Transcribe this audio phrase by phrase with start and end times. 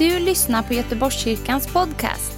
[0.00, 2.32] du lyssnar på Göteborgskyrkans podcast.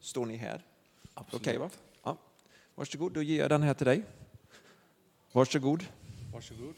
[0.00, 0.64] Står ni här?
[1.14, 1.70] Okej, va?
[2.04, 2.18] Ja.
[2.74, 4.02] Varsågod, då ger jag den här till dig.
[5.32, 5.84] Varsågod.
[6.32, 6.74] Varsågod.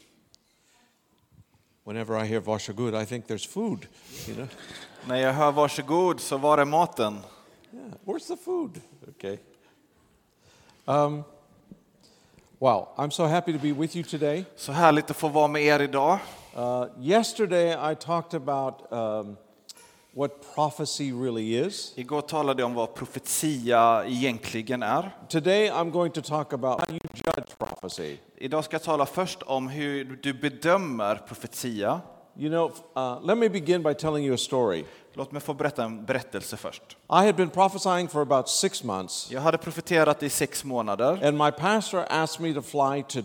[1.83, 3.87] Whenever I hear varsågod, I think there's food.
[4.27, 4.47] You know?
[5.07, 7.19] När jag hör varsågod så var är maten?
[7.73, 8.81] Yeah, where's the food?
[9.09, 9.37] Okay.
[10.85, 11.23] Um,
[12.59, 14.45] wow, I'm so happy to be with you today.
[14.55, 16.19] Så härligt att få vara med er idag.
[16.57, 19.37] Uh, yesterday I talked about um,
[20.13, 21.93] what prophecy really is.
[21.95, 25.11] Igår talade jag om vad profetia egentligen är.
[25.29, 28.17] Today I'm going to talk about how you judge prophecy.
[28.35, 32.01] Idag ska jag tala först om hur du bedömer profetia.
[32.39, 34.85] You know, uh, let me begin by telling you a story.
[35.13, 36.81] Låt mig få berätta en berättelse först.
[36.91, 41.37] I had been prophesying for about six months, Jag hade profeterat i sex månader and
[41.37, 43.19] my pastor asked me to fly to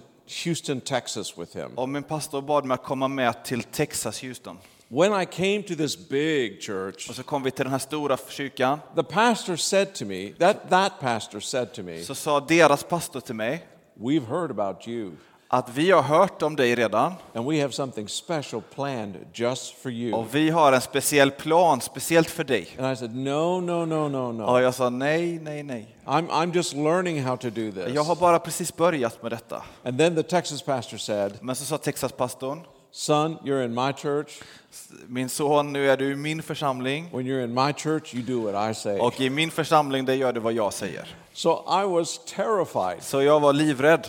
[0.44, 1.70] Houston, Texas with him.
[1.78, 4.58] och min pastor bad mig att komma med till Texas, Houston.
[4.88, 8.16] When I came to this big church, Och så kom vi till den här stora
[8.28, 8.78] kyrkan.
[8.96, 13.20] the pastor said to me, that, that pastor said to me, Så sa deras pastor
[13.20, 13.66] till mig
[14.00, 15.12] We've heard about you,
[15.54, 19.92] att vi har hört om dig redan and we have something special planned just for
[19.92, 20.14] you.
[20.14, 22.68] och vi har en speciell plan speciellt för dig.
[22.78, 24.42] And I said, No, no, no, no, no.
[24.42, 25.96] Och jag sa nej, nej, nej.
[26.04, 27.94] I'm, I'm just learning how to do this.
[27.94, 29.62] Jag har bara precis börjat med detta.
[29.84, 32.60] And then the Texas pastor said, Men så sa Texaspastorn,
[32.92, 34.42] Son, you're in my church.
[35.06, 38.52] min son, nu är du i min församling When you're in my church, you do
[38.52, 38.98] what I say.
[38.98, 41.16] och i min församling där gör du vad jag säger.
[41.32, 43.02] So I was terrified.
[43.02, 44.08] Så jag var livrädd.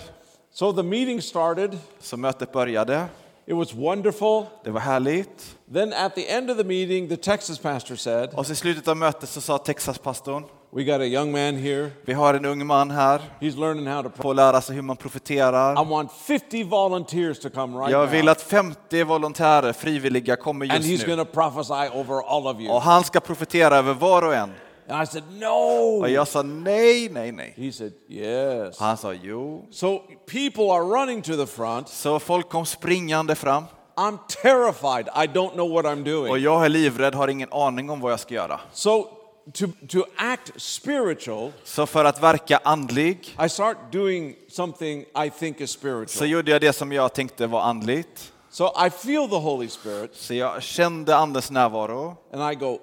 [0.58, 1.78] So the meeting started.
[2.00, 3.06] Så mötet började.
[3.46, 4.46] It was wonderful.
[4.64, 5.56] Det var härligt.
[5.74, 8.98] Then at the end of the meeting, the Texas pastor said, Och i slutet av
[8.98, 11.92] mötet så sa Texaspastorn, We got a young man here.
[12.06, 14.98] vi har en ung man här, He's learning how to får lära sig hur man
[14.98, 15.86] profeterar.
[15.86, 20.84] I want 50 volunteers to come right Jag vill att 50 volontärer, frivilliga, kommer And
[20.84, 21.26] he's just going nu.
[21.26, 22.74] to prophesy over all of you.
[22.74, 24.54] Och han ska profetera över var och en.
[24.90, 26.00] And I said, No.
[26.02, 27.54] Och jag sa nej, nej, nej.
[27.58, 28.80] He said, Yes.
[28.80, 29.66] Han sa jo.
[29.72, 31.90] So people are running to the front.
[31.90, 33.64] Så folk kom springande fram.
[33.98, 35.08] I'm terrified.
[35.16, 36.44] I don't know what I'm Och doing.
[36.44, 38.60] jag är livrädd, har ingen aning om vad jag ska göra.
[38.74, 39.08] So
[39.54, 45.62] to, to act spiritual, Så för att verka andlig I start doing something I think
[45.62, 46.30] is så spiritual.
[46.30, 48.32] gjorde jag det som jag tänkte var andligt.
[48.50, 52.80] So I feel the Holy Spirit Så jag kände andens närvaro and I go,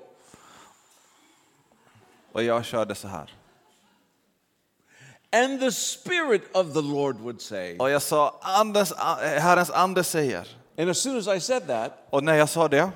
[2.32, 3.30] och jag körde så här.
[5.32, 7.78] and the Spirit of the Lord would say.
[7.78, 8.92] Och jag sa, andens,
[9.38, 10.48] Herrens ande säger.
[10.78, 12.90] And as soon as I said that, Och när jag sa det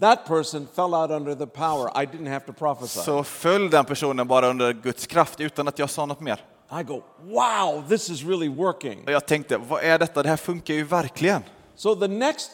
[0.00, 2.02] that person fell out under the power.
[2.02, 3.00] I didn't have to prophesy.
[3.00, 6.44] så föll den personen bara under Guds kraft utan att jag sa något mer.
[6.80, 9.04] I go, wow, this is really working.
[9.04, 10.22] Och jag tänkte, vad är detta?
[10.22, 11.42] Det här funkar ju verkligen.
[11.74, 12.50] So the next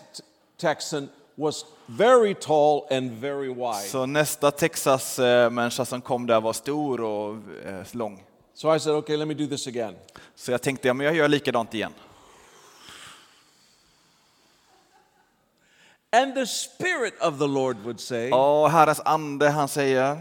[0.61, 3.89] Texan was very tall and very wide.
[3.89, 8.25] Så nästa Texas-människa som kom där var stor och eh, lång.
[8.55, 9.95] So I said, okay, let me do this again.
[10.35, 11.93] Så jag tänkte, ja, men jag gör likadant igen.
[16.11, 20.21] And the Spirit of the Lord would say, Och Herrens ande, han säger,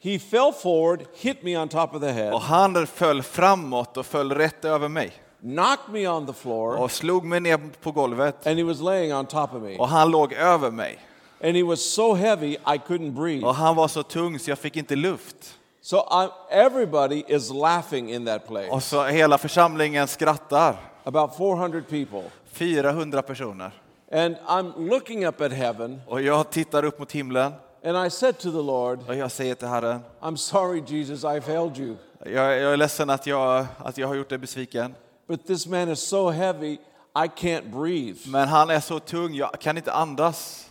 [0.00, 4.06] He fell forward, hit me on top of the head, och han föll framåt och
[4.06, 5.12] föll rätt över mig.
[5.42, 8.46] Knocked me on the floor, Och slog mig ner på golvet.
[8.46, 9.76] and he was laying on top of me.
[9.78, 10.98] Och han låg över mig.
[11.44, 13.46] And he was so heavy, I couldn't breathe.
[13.46, 15.58] Och han var så tung så jag fick inte luft.
[15.80, 18.68] So I, everybody is laughing in that place.
[18.70, 20.76] Och så hela församlingen skrattar.
[21.04, 22.22] About 400 people.
[22.52, 23.70] 400 personer.
[24.12, 27.52] And I'm looking up at heaven, Och jag tittar upp mot himlen
[27.84, 31.40] and I said to the Lord, och jag säger till Herren, I'm sorry, Jesus, I
[31.40, 31.96] failed you.
[32.24, 34.94] jag, jag är ledsen att jag, att jag har gjort dig besviken.
[35.28, 36.78] But this man is so heavy,
[37.24, 38.18] I can't breathe.
[38.26, 40.66] Men han är så tung, jag kan inte andas.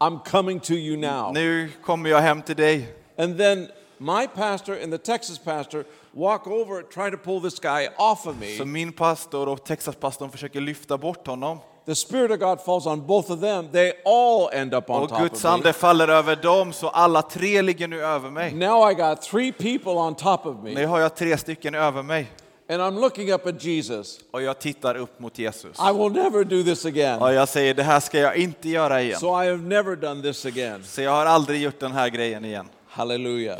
[0.00, 1.32] I'm coming to you now.
[1.32, 2.94] Nu kommer jag hem till dig.
[3.18, 3.68] And then
[3.98, 8.34] my pastor and the Texas pastor walk over, try to pull this guy off of
[8.58, 8.72] Så me.
[8.72, 11.58] min pastor och Texaspastorn försöker lyfta bort honom.
[11.86, 13.68] The Spirit of God falls on both of them.
[13.72, 15.50] They all end up on Och top Guds of me.
[15.50, 18.54] ande faller över dem, så alla tre ligger nu över mig.
[18.54, 20.84] Now I got three people on top of Nu me.
[20.86, 22.30] har jag tre stycken över mig.
[22.68, 24.20] And I'm looking up at Jesus.
[24.30, 25.78] Och jag tittar upp mot Jesus.
[25.78, 27.22] I will never do this again.
[27.22, 29.20] Och jag säger, det här ska jag inte göra igen.
[29.20, 30.84] So I have never done this again.
[30.84, 32.68] Så jag har aldrig gjort den här grejen igen.
[32.88, 33.58] Hallelujah.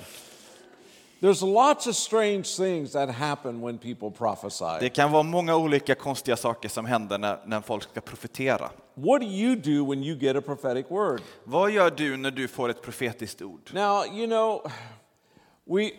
[1.21, 4.81] There's lots of strange things that happen when people prophesy.
[4.81, 8.71] Det kan vara många olika konstiga saker som händer när, när folk ska profetera.
[8.95, 11.21] what do you do when you get a prophetic word?
[11.45, 13.71] Vad gör du när du får ett profetiskt ord?
[13.73, 14.71] Now, you know,
[15.65, 15.91] we,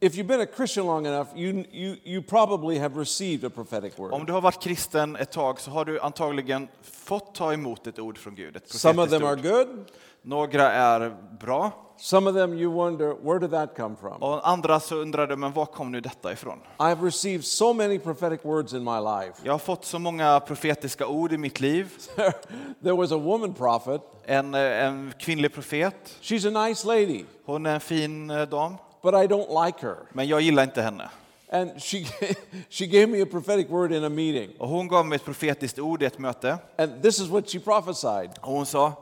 [0.00, 3.98] if you've been a Christian long enough, you, you, you probably have received a prophetic
[3.98, 4.12] word.
[4.12, 7.98] Om du har varit kristen ett tag så har du antagligen fått ta emot ett
[7.98, 8.60] ord från Gud.
[8.64, 9.42] Some of them are ord.
[9.42, 9.84] good,
[10.22, 14.22] Några är bra some of them you wonder, where did that come from?
[14.22, 16.58] och andra så undrar du, men var kom nu detta ifrån?
[16.78, 19.32] I've received so many prophetic words in my life.
[19.42, 21.88] Jag har fått så många profetiska ord i mitt liv.
[22.82, 24.00] there was a woman prophet.
[24.24, 28.76] En, eh, en kvinnlig profet, She's a nice lady, hon är en fin eh, dam,
[29.02, 29.96] but I don't like her.
[30.12, 31.10] men jag gillar inte henne.
[31.52, 32.06] And she,
[32.68, 34.50] she gave me a prophetic word in a meeting.
[34.58, 36.58] Och hon gav mig ett profetiskt ord i ett möte.
[36.78, 38.30] And this is what she prophesied.
[38.40, 38.92] Och hon sa,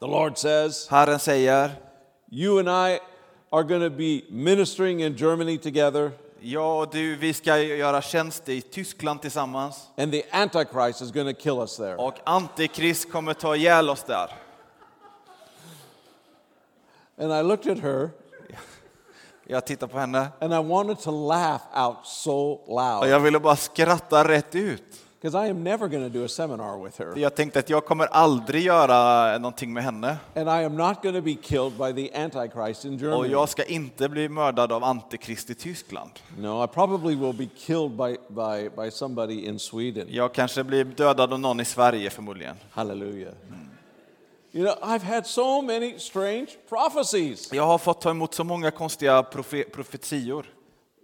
[0.00, 1.70] The Lord says, Herren säger,
[2.30, 3.00] You and I
[3.50, 6.10] are going to be ministering in Germany together,
[6.40, 9.88] jag och du, vi ska göra tjänst i Tyskland tillsammans.
[9.96, 11.96] and the Antichrist is going to kill us there.
[11.96, 14.30] Och Antikrist kommer ta ihjäl oss där.
[17.18, 18.10] And I looked at her,
[19.50, 23.10] Jag tittar på henne and I wanted to laugh out so och loud.
[23.12, 24.82] jag ville bara skratta rätt ut.
[25.20, 27.12] Because I am never going to do a seminar with her.
[27.16, 30.16] Jag tänkte att jag kommer aldrig göra någonting med henne.
[30.36, 33.28] And I am not going to be killed by the Antichrist in Och Germany.
[33.32, 36.10] jag ska inte bli mördad av Antikrist i Tyskland.
[36.38, 40.06] No, I probably will be killed by, by, by somebody in Sweden.
[40.10, 42.56] Jag kanske blir dödad av någon i Sverige förmodligen.
[42.70, 43.32] Hallelujah.
[44.52, 47.52] You know, I've had so many strange prophecies.
[47.52, 50.46] Jag har fått ta emot så många konstiga profe profetior.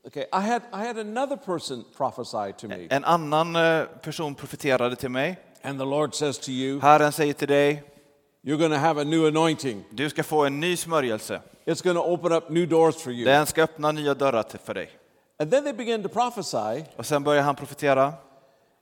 [0.06, 2.86] Okay, I had, I had another person prophesy to me.
[2.90, 5.36] En annan eh, person profeterade till mig.
[5.62, 7.82] And the Lord says to you, Herren säger till dig,
[8.42, 9.84] You're going to have a new anointing.
[9.90, 11.40] du ska få en ny smörjelse.
[11.64, 13.24] It's going to open up new doors for you.
[13.24, 14.90] Den ska öppna nya dörrar för dig.
[15.38, 16.84] And then they begin to prophesy.
[16.96, 18.12] Och sen börjar han profetera.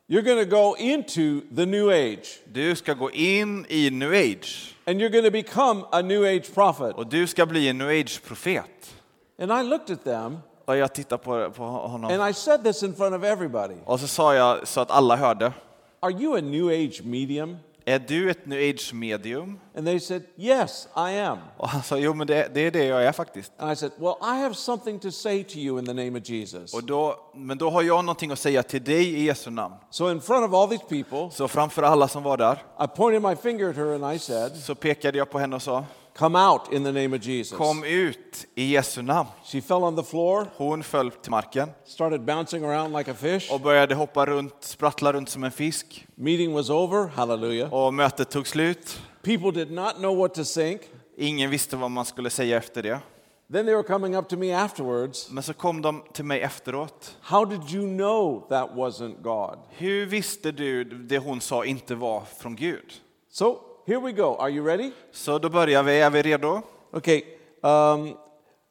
[0.09, 2.41] You're going to go into the new age.
[2.53, 4.75] Du ska gå in i new age.
[4.87, 6.97] And you're going to become a new age prophet.
[6.97, 8.95] Och du ska bli en new age-profet.
[9.39, 12.11] And I looked at them Och jag tittar på, på honom.
[12.11, 15.17] and I said this in front of everybody Och så sa jag så att alla
[15.17, 15.53] hörde.
[16.01, 17.57] Are you a new age medium?
[17.85, 19.59] Är du ett new age-medium?
[19.77, 21.39] And they said, Yes, I am.
[21.57, 23.53] Och han sa, jo men det, det är det jag är faktiskt.
[23.59, 26.29] And I said, Well, I have something to say to you in the name of
[26.29, 26.75] Jesus.
[26.75, 29.75] Och då, men då har jag någonting att säga till dig i Jesu namn.
[29.91, 33.23] So, in front of all these people, Så framför alla som var där I pointed
[33.23, 35.85] my finger at her and I said, så pekade jag på henne och sa,
[36.15, 37.59] Come out in the name of Jesus.
[37.59, 39.29] kom ut i Jesu namn.
[39.45, 43.53] She fell on the floor, Hon föll till marken started bouncing around like a fish.
[43.53, 46.07] och började hoppa runt, sprattla runt som en fisk.
[46.15, 47.07] Meeting was over.
[47.07, 47.73] Hallelujah.
[47.75, 49.01] Och mötet tog slut.
[49.23, 50.81] People did not know what to think.
[51.17, 52.99] Ingen visste vad man skulle säga efter det.
[53.53, 55.31] Then they were coming up to me afterwards.
[55.31, 57.17] Men så kom de till mig efteråt.
[57.21, 59.59] How did you know that wasn't God?
[59.71, 62.93] Hur visste du det hon sa inte var från Gud?
[63.31, 64.37] So here we go.
[64.39, 64.93] Are you ready?
[65.13, 66.01] Så då börjar vi.
[66.01, 66.63] Är vi redo?
[66.91, 67.23] Okay.
[67.61, 68.17] Um,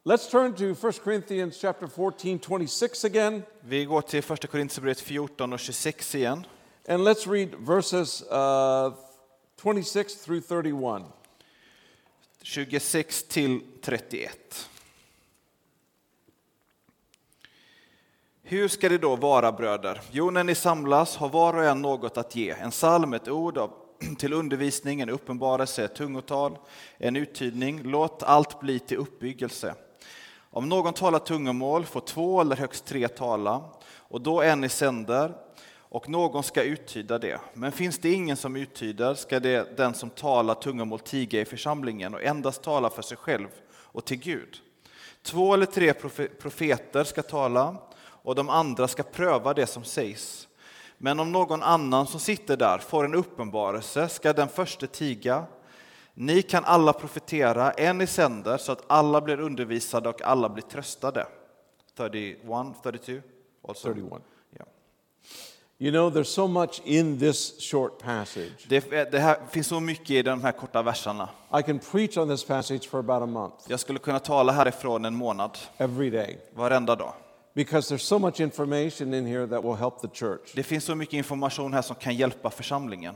[0.04, 3.44] let's turn to 1 Corinthians chapter 14, 26 again.
[3.62, 6.46] Vi går till första Korinthierbrevet 14 och 26 igen.
[6.88, 8.94] And let's read verses uh,
[9.64, 11.04] 26 through 31.
[12.42, 14.68] 26 till 31.
[18.44, 20.02] Hur ska det då vara bröder?
[20.12, 22.50] Jo, när ni samlas har var och en något att ge.
[22.50, 23.74] En psalm, ett ord av,
[24.18, 26.58] till undervisning, en uppenbarelse, ett tungotal,
[26.98, 27.82] en uttydning.
[27.84, 29.76] Låt allt bli till uppbyggelse.
[30.50, 33.64] Om någon talar tungomål får två eller högst tre tala,
[33.96, 35.34] och då en i sänder,
[35.78, 37.40] och någon ska uttyda det.
[37.54, 42.14] Men finns det ingen som uttyder ska det den som talar tungomål tiga i församlingen
[42.14, 44.58] och endast tala för sig själv och till Gud.
[45.24, 45.94] Två eller tre
[46.40, 50.48] profeter ska tala, och de andra ska pröva det som sägs.
[51.04, 55.46] Men om någon annan som sitter där får en uppenbarelse ska den förste tiga.
[56.14, 60.64] Ni kan alla profetera, en i sänder, så att alla blir undervisade och alla blir
[60.64, 61.28] tröstade.
[61.98, 62.38] 31,
[62.84, 63.28] 32?
[63.68, 63.88] Also.
[63.88, 64.22] 31.
[64.58, 64.66] Ja.
[65.78, 68.66] You know, there's so much in this short passage.
[68.68, 71.30] Det, det här finns så mycket i de här korta verserna.
[71.60, 75.06] I can preach on this passage for about a month, Jag skulle kunna tala härifrån
[75.06, 77.14] en månad, every day, varenda dag.
[77.54, 80.54] Because there's so much information in here that will help the church.
[80.56, 83.16] Det finns så mycket information här som kan hjälpa församlingen.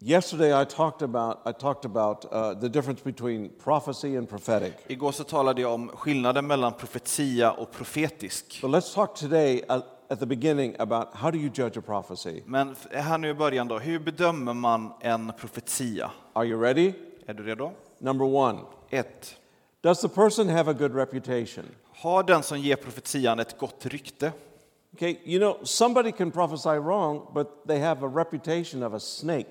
[0.00, 4.74] Yesterday, I talked about, I talked about uh, the difference between prophecy and prophetic.
[4.86, 8.58] Igår så talade jag om skillnaden mellan profetia och profetisk.
[8.62, 12.42] But let's talk today uh, at the beginning about how do you judge a prophecy?
[12.46, 16.10] Men här nu i början då, hur bedömer man en profetia?
[16.32, 16.92] Are you ready?
[17.26, 17.72] Är du redo?
[17.98, 18.58] Number one,
[18.90, 19.36] 1.
[19.82, 21.64] does the person have a good reputation?
[22.00, 24.32] Har den som ger profetian ett gott rykte?
[24.92, 29.48] Okay, you know, somebody can prophesy wrong, but they have a reputation of a snake.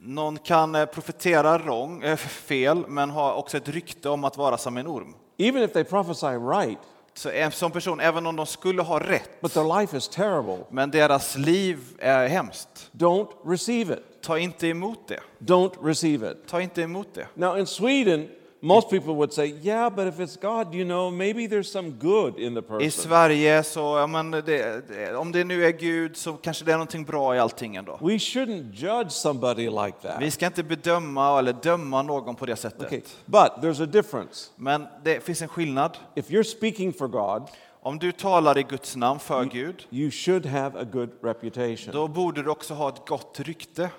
[0.00, 4.58] Någon kan eh, profetera wrong, eh, fel, men har också ett rykte om att vara
[4.58, 5.14] som en orm.
[5.38, 6.78] Even if they prophesy right,
[7.14, 10.58] Så en sån person, även om de skulle ha rätt, but their life is terrible,
[10.70, 14.22] men deras liv är hemskt, don't receive it.
[14.22, 15.20] ta inte emot det.
[15.38, 16.36] Don't receive it.
[16.46, 17.26] Ta inte emot det.
[17.34, 18.28] Now, in Sweden,
[18.60, 22.38] most people would say, yeah, but if it's God, you know, maybe there's some good
[22.38, 22.90] in the I person.
[22.90, 27.04] Sverige, så, ja, men det, om det nu är Gud så kanske det är någonting
[27.04, 27.98] bra i allting ändå.
[28.00, 30.32] We shouldn't judge somebody like Vi that.
[30.32, 32.86] ska inte bedöma eller döma någon på det sättet.
[32.86, 34.50] Okay, but there's a difference.
[34.56, 35.96] Men det finns en skillnad.
[36.14, 37.42] If you're speaking for God,
[37.82, 41.92] Om du talar i Guds namn för Gud, you should have a good reputation.
[41.92, 43.90] då borde du också ha ett gott rykte.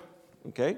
[0.44, 0.74] Okay?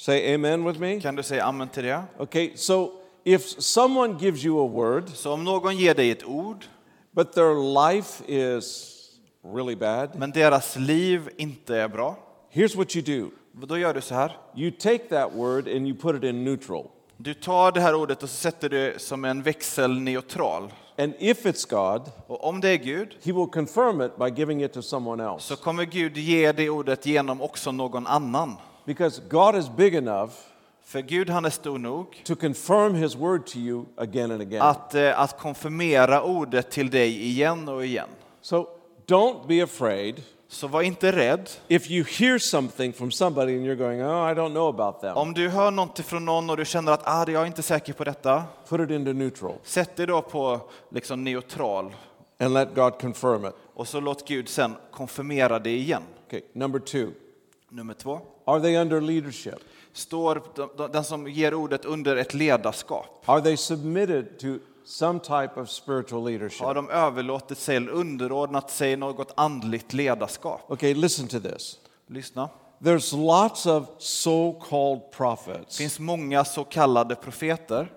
[0.00, 1.00] Say amen with me.
[1.00, 2.02] Kan du säga amen till det?
[2.18, 2.90] Okay, so
[3.24, 6.64] if someone gives you a word, Så om någon ger dig ett ord,
[7.12, 7.54] but their
[7.94, 8.96] life is
[9.54, 12.16] really bad, men deras liv inte är bra,
[12.52, 13.30] here's what you do
[13.66, 14.36] då gör du så här.
[14.56, 16.86] you take that word and you put it in neutral.
[17.16, 20.72] Du tar det här ordet och så sätter det som en växel neutral.
[20.98, 24.64] And if it's God, Och om det är Gud, He will confirm it by giving
[24.64, 25.46] it to someone else.
[25.46, 28.56] så kommer Gud ge det ordet genom också någon annan.
[28.84, 30.32] Because God is big enough
[30.84, 34.62] För Gud han är stor nog to confirm His word to you again and again.
[34.62, 38.08] att, eh, att konfirmera ordet till dig igen och igen.
[38.42, 38.66] So
[39.06, 41.50] don't be afraid Så var inte rädd.
[41.68, 45.16] if you hear something from somebody and you're going, oh, I don't know about them.
[45.16, 47.92] Om du hör någonting från någon och du känner att ah, jag är inte säker
[47.92, 50.60] på detta, Put it into neutral sätt dig då på
[50.90, 51.94] liksom neutral
[52.40, 53.54] and let God confirm it.
[53.74, 56.02] och så låt Gud sen konfirmera det igen.
[56.26, 57.06] Okay, number two.
[57.70, 58.20] Nummer två.
[58.44, 59.54] Are they under leadership?
[59.92, 63.22] Står de- de- den som ger ordet under ett ledarskap?
[63.28, 64.46] Are they submitted to
[64.84, 66.60] some type of spiritual leadership?
[66.60, 70.60] Har de överlåtit sig eller underordnat sig något andligt ledarskap?
[70.70, 71.78] Okay, listen to this.
[72.06, 72.48] Lyssna.
[72.78, 77.92] There's lots of so called Det prophets finns många så kallade profeter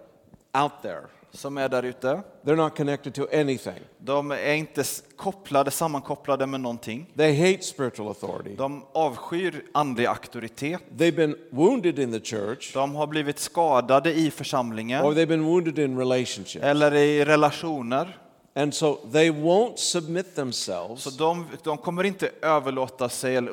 [0.53, 1.01] out there.
[1.34, 2.22] Som är där ute.
[2.46, 3.80] They're not connected to anything.
[3.98, 4.84] De är inte
[5.16, 7.13] kopplade, sammankopplade med någonting.
[7.18, 8.56] They hate spiritual authority.
[8.56, 10.82] De avskyr andlig auktoritet.
[10.98, 15.46] They've been wounded in the church, De har blivit skadade i församlingen or they've been
[15.46, 16.66] wounded in relationships.
[16.66, 18.18] eller i relationer.
[18.56, 21.04] And so they won't submit themselves.
[21.04, 23.52] Så de, de kommer inte överlåta sig eller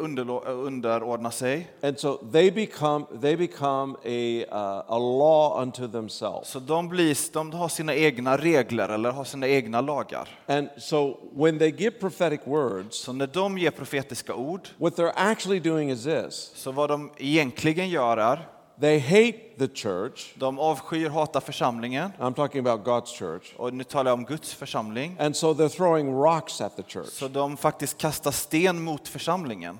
[0.48, 1.70] underordna sig.
[1.82, 6.48] And so they become, they become a, uh, a law unto themselves.
[6.48, 10.28] Så de, blir, de har sina egna regler eller har sina egna lagar.
[10.46, 15.12] And so when they give prophetic words, Så när de ger profetiska ord, what they're
[15.16, 18.48] actually doing is this så vad de egentligen gör är,
[18.80, 20.34] they hate the church.
[20.36, 22.10] de avskyr, hatar församlingen.
[22.18, 23.54] I'm talking about God's church.
[23.56, 25.16] Och nu talar jag om Guds församling.
[25.20, 29.78] And so they're throwing rocks at the church, Så de faktiskt kastar sten mot församlingen.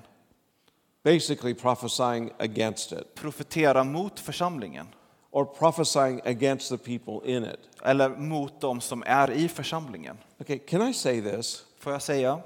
[1.03, 4.87] basically prophesying against it Profetera mot församlingen.
[5.31, 7.59] or prophesying against the people in it.
[7.83, 10.17] Eller mot de som är i församlingen.
[10.39, 11.63] Okay, can I say this?
[11.79, 12.39] Får jag säga?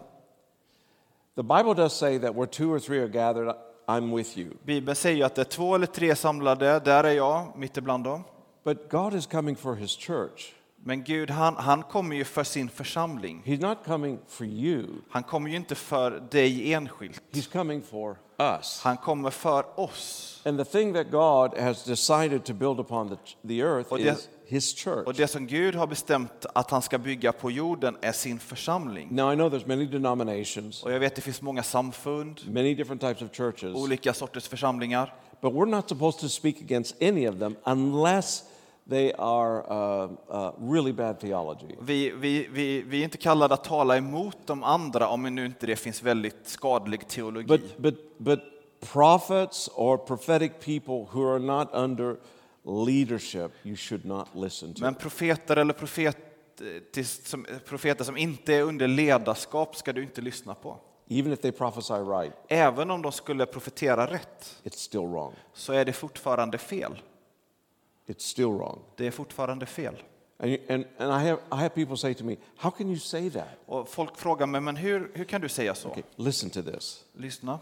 [1.36, 3.56] The Bible does say that where two or three are gathered,
[3.88, 4.50] I'm with you.
[4.64, 8.24] Bibeln säger att det är två eller tre samlade, där är jag mitt ibland dem.
[8.64, 10.52] But God is coming for his church.
[10.88, 13.42] Men Gud, han, han kommer ju för sin församling.
[13.46, 17.22] He's not coming for you, Han kommer ju inte för dig enskilt.
[17.32, 18.82] he's coming for us.
[18.84, 20.42] Han kommer för oss.
[20.46, 24.04] And the thing that God has decided to build upon the, the earth Och det-
[24.10, 25.08] is his church.
[25.08, 29.08] Och det som Gud har bestämt att han ska bygga på jorden är sin församling.
[29.12, 32.76] Now, I know there's many denominations, Och jag vet att det finns många samfund, many
[32.76, 35.14] different types of churches, olika sorters församlingar.
[35.42, 38.44] but we're not supposed to speak against any of them unless
[38.90, 41.76] they are uh, uh, really bad theology.
[41.82, 45.66] Vi, vi, vi, vi är inte kallade att tala emot de andra om nu inte
[45.66, 47.48] det finns väldigt skadlig teologi.
[47.48, 48.40] But, but, but
[48.94, 52.16] prophets or prophetic people who are not under
[52.66, 54.82] leadership, you should not listen to.
[54.82, 56.18] Men profeter eller profet,
[56.92, 60.80] till, som, profeter som inte är under ledarskap ska du inte lyssna på.
[61.10, 65.34] Even if they prophesy right, Även om de skulle profetera rätt it's still wrong.
[65.54, 67.02] så är det fortfarande fel.
[68.08, 68.80] It's still wrong.
[68.96, 69.96] Det är fortfarande fel.
[70.38, 73.00] And, you- and, and I, have, I have people say to me, How can you
[73.00, 73.48] say that?
[73.66, 75.90] Och folk frågar mig, men hur, hur kan du säga så?
[75.90, 77.04] Okay, listen to this.
[77.14, 77.60] Lyssna.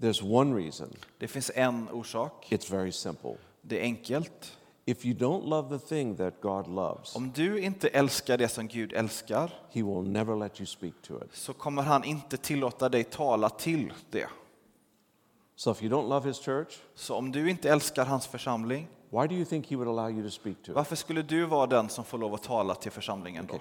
[0.00, 0.88] There's one reason.
[1.18, 2.46] Det finns en orsak.
[2.50, 3.34] It's very simple.
[3.62, 4.56] Det är enkelt.
[4.84, 8.68] If you don't love the thing that God loves, Om du inte älskar det som
[8.68, 11.30] Gud älskar He will never let you speak to it.
[11.34, 14.26] så kommer han inte tillåta dig tala till det.
[15.56, 19.26] So if you don't love His church, Så om du inte älskar hans församling, why
[19.26, 20.76] do you think He would allow you to speak to it?
[20.76, 23.58] varför skulle du vara den som får lov att tala till församlingen då?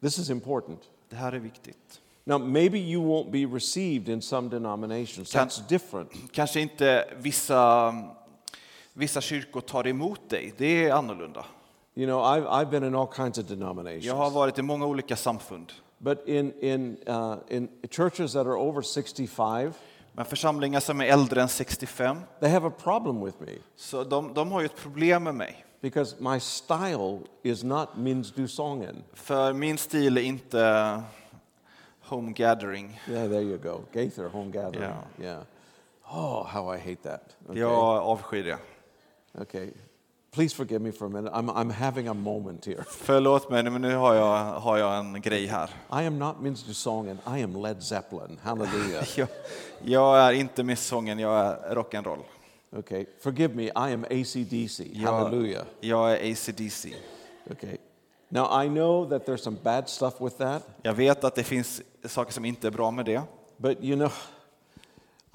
[0.00, 0.80] This is important.
[1.08, 2.00] Det här är viktigt.
[2.24, 5.34] Now, maybe you won't be received in some denominations.
[5.34, 6.10] Can- That's different.
[6.32, 7.92] Kanske inte vissa,
[8.96, 10.54] vissa kyrkor tar emot dig.
[10.56, 11.44] Det är annorlunda.
[11.94, 14.34] You know, I've, I've been in all kinds of Jag har denominations.
[14.34, 15.72] varit i många olika samfund.
[15.98, 19.72] But in, in, uh, in churches that are over 65,
[20.12, 24.34] Men församlingar som är äldre än 65, they have a problem with me så de,
[24.34, 25.64] de har ju ett problem med mig.
[25.80, 29.04] because my style is not Min's du sången.
[29.12, 31.02] För min stil är inte
[32.00, 33.00] home gathering.
[33.08, 33.80] Yeah, there you go.
[33.92, 34.82] Gaither, home gathering.
[34.82, 35.02] Yeah.
[35.20, 35.42] yeah.
[36.10, 37.36] Oh, how I hate that.
[37.48, 37.60] Okay.
[37.60, 38.58] Jag avskyr det.
[39.40, 39.70] Okay.
[40.30, 41.30] Please forgive me for a minute.
[41.34, 42.84] I'm, I'm having a moment here.
[42.90, 45.70] Förlåt mig, men nu har jag, har jag en grej här.
[45.90, 47.18] I am not Min's du sången.
[47.26, 48.38] I am Led Zeppelin.
[48.42, 49.04] Hallelujah.
[49.16, 49.28] Jag,
[49.84, 52.22] jag är inte misssången, jag är rock'n'roll.
[52.76, 53.06] okay.
[53.22, 53.62] Forgive me.
[53.64, 54.84] I am ACDC.
[54.92, 55.64] Jag, Hallelujah.
[55.80, 56.94] jag är ACDC.
[57.50, 57.76] Okay.
[58.28, 61.82] Now, I know that there's some bad stuff with that, Jag vet att det finns
[62.04, 63.22] saker som inte är bra med det.
[63.56, 64.12] but you know,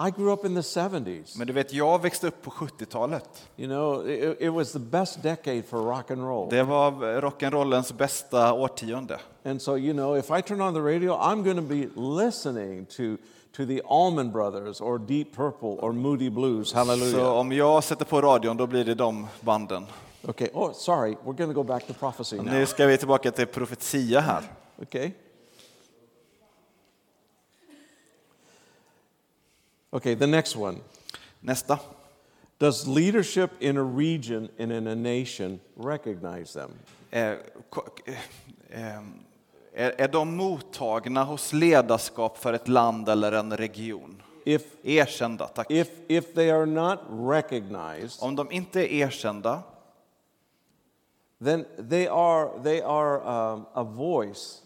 [0.07, 1.37] I grew up in the 70s.
[1.37, 3.49] Men du vet, jag växte upp på 70-talet.
[3.57, 6.49] You know, it, it was the best decade for rock and roll.
[6.49, 6.91] Det var
[7.21, 9.19] rock'n'rollens bästa årtionde.
[9.45, 12.85] And so, you know, if I turn on the radio, I'm going to be listening
[12.85, 13.17] to,
[13.57, 16.73] to the Allman Brothers or Deep Purple or Moody Blues.
[16.73, 17.19] Hallelujah.
[17.19, 19.85] Så om jag sätter på radion, då blir det de banden.
[20.27, 20.49] okay.
[20.53, 21.17] Oh, sorry.
[21.25, 22.45] We're going to go back to prophecy now.
[22.45, 24.43] Nu ska vi tillbaka till profetia här.
[24.81, 25.11] Okay.
[29.93, 30.77] Okay, the next one.
[31.43, 31.79] Nästa.
[32.59, 36.71] Does leadership in a region and in a nation recognize them?
[37.11, 37.37] Eh, eh,
[38.69, 39.01] eh,
[39.73, 44.21] är, är de mottagna hos ledarskap för ett land eller en region?
[44.45, 45.71] If, Erkända, tack.
[45.71, 49.63] if, if they are not recognized, Om de inte är erkända,
[51.43, 54.61] then they are, they are um, a voice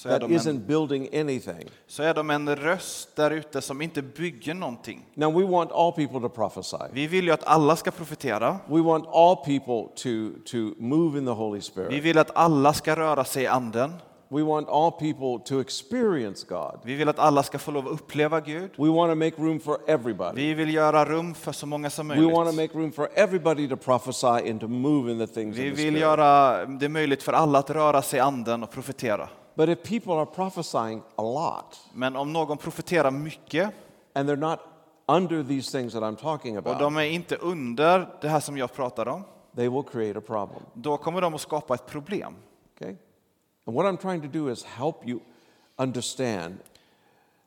[0.00, 1.68] så är, that de en, isn't building anything.
[1.86, 5.06] så är de en röst där ute som inte bygger någonting.
[5.14, 6.76] Now, we want all people to prophesy.
[6.92, 8.58] Vi vill ju att alla ska profetera.
[8.66, 12.04] We want all people to, to move in the Holy Vi Spirit.
[12.04, 13.92] vill att alla ska röra sig i anden.
[14.28, 16.80] We want all people to experience God.
[16.84, 18.70] Vi vill att alla ska få lov att uppleva Gud.
[18.76, 20.46] We want to make room for everybody.
[20.46, 22.56] Vi vill göra rum för så många som We want to möjligt.
[22.56, 26.64] make room for everybody to prophesy and to move in the things Vi vill göra
[26.66, 29.28] det möjligt för alla att röra sig i anden och profetera.
[29.54, 33.70] But if people are prophesying a lot Men om någon profeterar mycket
[34.12, 34.60] and they're not
[35.06, 38.58] under these things that I'm talking och about, de är inte under det här som
[38.58, 39.24] jag pratar om,
[39.56, 40.62] they will create a problem.
[40.74, 42.34] då kommer de att skapa ett problem.
[42.76, 42.96] Okay?
[43.66, 45.20] And what I'm trying to do is help you
[45.76, 46.58] understand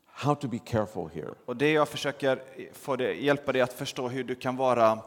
[0.05, 1.33] how to be careful here.
[1.45, 4.99] Och det jag försöker få det, hjälpa dig att förstå hur du kan vara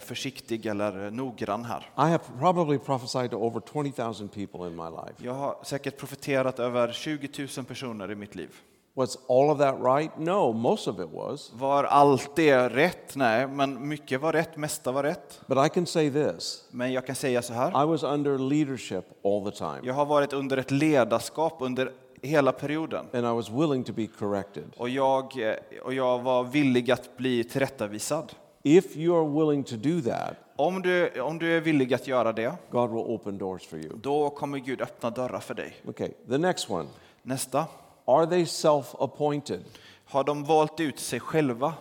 [0.00, 1.80] försiktig eller noggrann här.
[1.80, 5.14] I have probably prophesied to over 20,000 people in my life.
[5.18, 8.48] Jag har säkert profeterat över 20 000 personer i mitt liv.
[8.96, 10.18] Was all of that right?
[10.18, 11.52] No, most of it was.
[11.54, 13.16] Var allt det rätt?
[13.16, 15.40] Nej, men mycket var rätt, mesta var rätt.
[15.46, 17.82] But I can say this Men jag kan säga så här.
[17.82, 21.92] I was under leadership all the time, Jag har varit under ett ledarskap under
[22.22, 23.06] hela perioden.
[23.12, 24.64] and I was willing to be corrected.
[24.76, 28.32] Och jag, eh, och jag var villig att bli tillrättavisad.
[28.66, 32.32] If you are willing to do that, Om du, om du är villig att göra
[32.32, 33.90] det, God will open doors for you.
[33.96, 35.76] då kommer Gud öppna dörrar för dig.
[35.86, 36.88] Okay, the next one.
[37.22, 37.66] Nästa.
[38.04, 39.64] Are they self appointed?
[40.04, 41.74] Har de valt ut sig själva?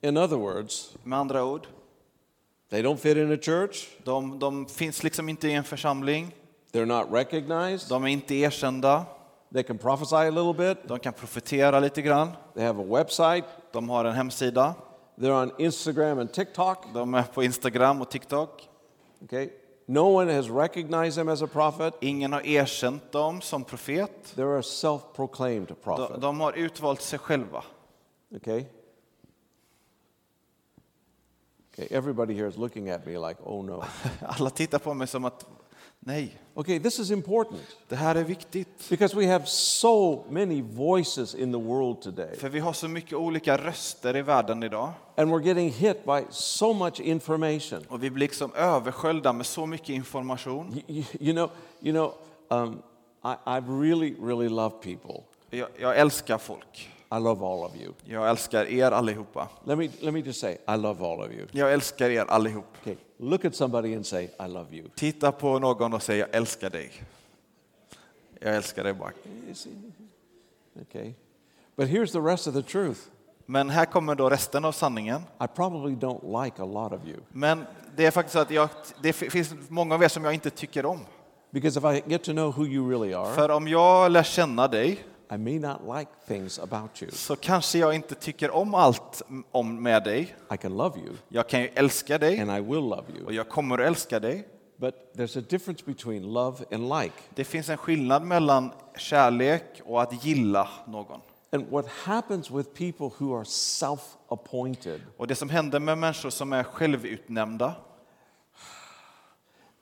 [0.00, 1.66] In other words, Med andra ord,
[2.70, 6.34] they don't fit in a church, de, de finns liksom inte i en församling,
[6.72, 9.04] they're not recognized, de är inte erkända,
[9.52, 13.44] they can prophesy a little bit, de kan profetera lite grann, they have a website,
[13.72, 14.74] de har en hemsida,
[15.22, 16.86] they're on Instagram and TikTok.
[16.94, 18.68] de är på Instagram och TikTok.
[19.24, 19.48] Okay,
[19.86, 21.94] no one has recognized them as a prophet.
[22.00, 24.34] Ingen har erkänt dem som profet.
[24.36, 26.20] They're a self proclaimed De, prophet.
[26.20, 27.64] de har utvalt sig själva.
[28.36, 28.64] Okay?
[31.72, 33.84] Okay, everybody here is looking at me like, oh no.
[34.20, 35.46] Alla tittar på mig som att,
[36.04, 38.88] nej, Okay, this is important det här är viktigt.
[38.88, 43.12] because we have so many voices in the world today, För vi har så mycket
[43.12, 44.92] olika röster i världen idag.
[45.16, 47.84] and we're getting hit by so much information.
[47.88, 50.82] Och vi blir liksom översköljda med så mycket information.
[50.88, 52.14] You, you, know, you know
[52.48, 52.82] um,
[53.24, 55.22] I, I really, really love people.
[55.50, 56.91] Jag, jag älskar folk.
[57.12, 57.92] I love all of you.
[58.04, 59.48] Jag älskar er allihopa.
[59.64, 61.46] Let me, let me just say, I love all of you.
[61.52, 62.64] Jag älskar er allihop.
[62.80, 64.88] Okay, look at somebody and say, I love you.
[64.94, 66.92] Titta på någon och säg jag älskar dig.
[68.40, 68.94] Jag älskar dig
[69.54, 69.70] see?
[70.80, 71.14] Okay.
[71.76, 73.00] But here's the rest of the truth.
[73.46, 75.22] Men här kommer då resten av sanningen.
[75.40, 77.18] I probably don't like a lot of you.
[77.28, 77.64] Men
[77.96, 78.68] det är faktiskt så att jag,
[79.02, 81.00] det finns många av er som jag inte tycker om.
[81.50, 84.68] Because if I get to know who you really are, För om jag lär känna
[84.68, 87.10] dig I may not like things about you.
[87.10, 90.34] så kanske jag inte tycker om allt om med dig.
[90.54, 93.32] I can love you Jag kan ju älska dig and I will love och you.
[93.32, 94.48] jag kommer att älska dig.
[94.76, 97.14] But there's a difference between love and like.
[97.34, 101.20] Det finns en skillnad mellan kärlek och att gilla någon.
[101.50, 106.30] And what happens with people who are self appointed, Och det som händer med människor
[106.30, 107.74] som är självutnämnda,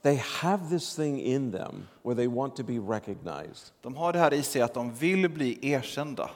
[0.03, 3.73] they have this thing in them where they want to be recognized.
[3.83, 6.31] de har det här i sig att de vill bli erkända.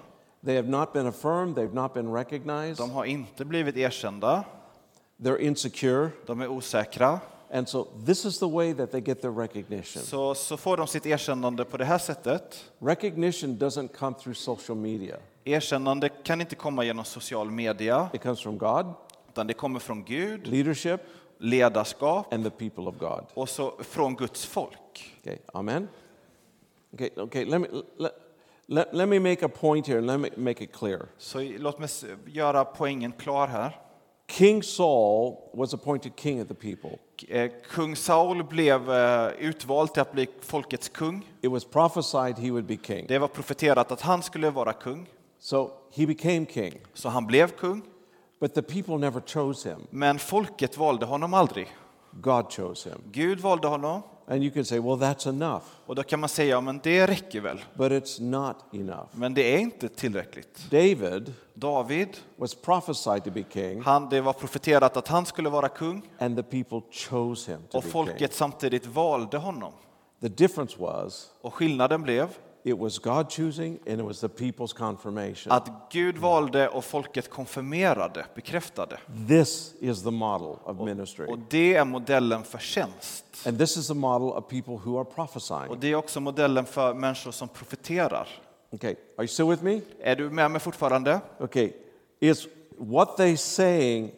[0.44, 4.44] They have not been affirmed, they've not been recognized, De har inte blivit erkända,
[5.22, 7.20] they're insecure, de är osäkra.
[7.50, 10.02] and so this is the way that they get their recognition.
[10.02, 12.64] Så, så får de sitt erkännande på det här sättet.
[12.78, 18.40] Recognition doesn't come through social media, Erkännande kan inte komma genom social media, it comes
[18.40, 18.86] from God,
[19.28, 21.00] utan det kommer från Gud, leadership,
[21.44, 23.24] ledarskap and the people of God.
[23.34, 25.14] och så från Guds folk.
[25.20, 25.88] Okay, amen?
[26.92, 27.66] Okay, okay, let me,
[27.98, 28.12] let,
[28.66, 31.06] let, let me make a point here and let me make it clear.
[31.18, 31.88] Så låt mig
[32.26, 33.80] göra poängen klar här.
[34.26, 36.98] King Saul was appointed king of the people.
[37.28, 41.26] Eh, Kung Saul blev eh, utvald till att bli folkets kung.
[41.40, 43.06] It was prophesied he would be king.
[43.08, 47.48] Det var profeterat att han skulle vara kung, So he became king, så han blev
[47.48, 47.82] kung.
[48.44, 49.86] But the people never chose him.
[49.90, 51.76] Men folket valde honom aldrig.
[52.10, 52.98] God chose him.
[53.12, 54.02] Gud valde honom.
[54.28, 55.62] And you can say, well, that's enough.
[55.86, 57.64] Och då kan man säga, ja men det räcker väl.
[57.74, 59.06] But it's not enough.
[59.12, 60.70] Men det är inte tillräckligt.
[60.70, 65.68] David David, was prophesied to be king, han, det var profeterat att han skulle vara
[65.68, 67.92] kung and the people chose him to och be king.
[67.92, 69.72] folket samtidigt valde honom.
[70.20, 72.28] The difference was Och skillnaden blev
[72.64, 75.52] it was God choosing and it was the people's confirmation.
[75.52, 78.98] att Gud valde och folket konfirmerade, bekräftade.
[79.28, 81.26] This is the model of ministry.
[81.26, 83.24] Och det är modellen för tjänst.
[83.46, 85.80] And this is the model of people who are Och prophesying.
[85.80, 88.28] det är också modellen för människor som profeterar.
[88.70, 89.80] Okay, are you still with me?
[90.00, 91.20] Är du med mig fortfarande?
[91.38, 91.72] Okay,
[92.20, 92.48] is
[92.78, 94.12] what they saying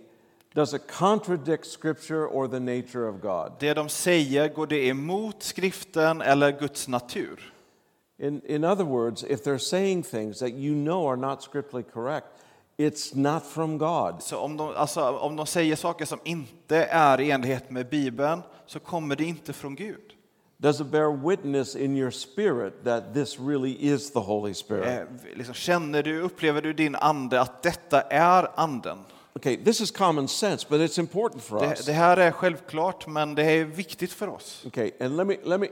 [0.54, 3.52] does it contradict scripture or the nature of God?
[3.58, 7.52] Det de säger, går det emot skriften eller Guds natur?
[8.18, 12.26] In, in other words, if they're saying things that you know are not scripturally correct,
[12.78, 14.22] it's not from God.
[14.22, 18.42] Så om de, alltså, om de säger saker som inte är i enlighet med Bibeln
[18.66, 20.12] så kommer det inte från Gud.
[20.58, 24.86] Does it bear witness in your spirit that this really is the Holy Spirit?
[24.86, 28.98] Eh, liksom, känner du, upplever du din ande att detta är anden?
[29.34, 31.84] Okay, this is common sense, but it's important for Det, us.
[31.86, 34.62] det här är självklart, men det är viktigt för oss.
[34.66, 35.68] Okay, and let me let me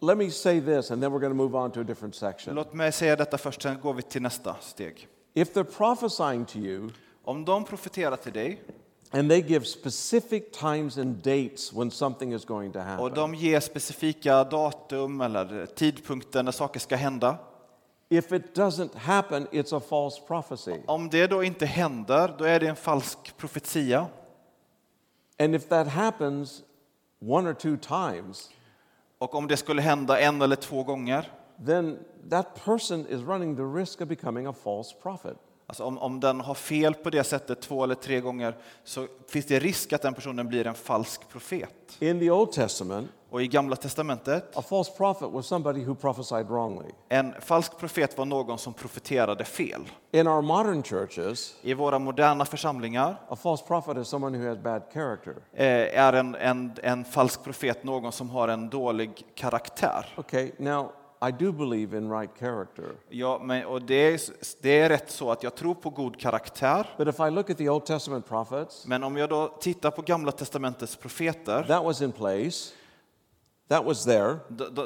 [0.00, 2.54] let me say this, and then we're going to move on to a different section.
[2.54, 5.08] Låt mig säga detta först, sen går vi till nästa steg.
[5.34, 6.90] If they're prophesying to you
[7.26, 8.62] Om de profeterar till dig
[9.10, 13.34] and they give specific times and dates when something is going to och happen, de
[13.34, 17.38] ger specifika datum eller tidpunkter när saker ska hända.
[18.08, 20.76] if it doesn't happen, it's a false prophecy.
[20.86, 24.06] Om det då inte händer, då är det en falsk profetia.
[25.38, 26.62] And if that happens
[27.20, 28.50] one or two times,
[29.18, 31.32] Och om det skulle hända en eller två gånger,
[31.66, 31.98] then
[32.30, 35.36] that person is running the risk of becoming a false prophet.
[35.66, 39.46] alltså om, om den har fel på det sättet två eller tre gånger, så finns
[39.46, 41.96] det risk att den personen blir en falsk profet.
[41.98, 46.46] In the Old Testament, Och i Gamla Testamentet, a false prophet was somebody who prophesied
[46.48, 46.90] wrongly.
[47.08, 49.80] en falsk profet var någon som profeterade fel.
[50.12, 54.58] In our modern churches, I våra moderna församlingar a false prophet is someone who has
[54.58, 55.34] bad character.
[55.54, 60.14] eh, är en, en, en falsk profet någon som har en dålig karaktär.
[60.16, 60.92] Okay, now
[61.28, 62.84] I do believe in right character.
[63.08, 64.20] Ja, men, och det är,
[64.62, 66.86] det är rätt så att jag tror på god karaktär.
[66.98, 70.02] But if I look at the Old Testament prophets, Men om jag då tittar på
[70.02, 72.72] Gamla Testamentets profeter, that was in place,
[73.68, 74.36] that was there,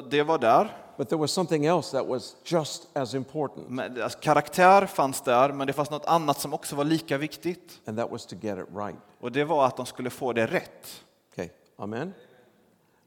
[0.09, 0.77] det var där.
[0.97, 5.53] but there was something else that was just as important, Men, alltså, karaktär fanns där,
[5.53, 7.81] men det fanns något annat som också var lika viktigt.
[7.85, 8.97] and that was to get it right.
[9.19, 11.03] Och det var att de skulle få det rätt.
[11.31, 12.13] Okay, amen?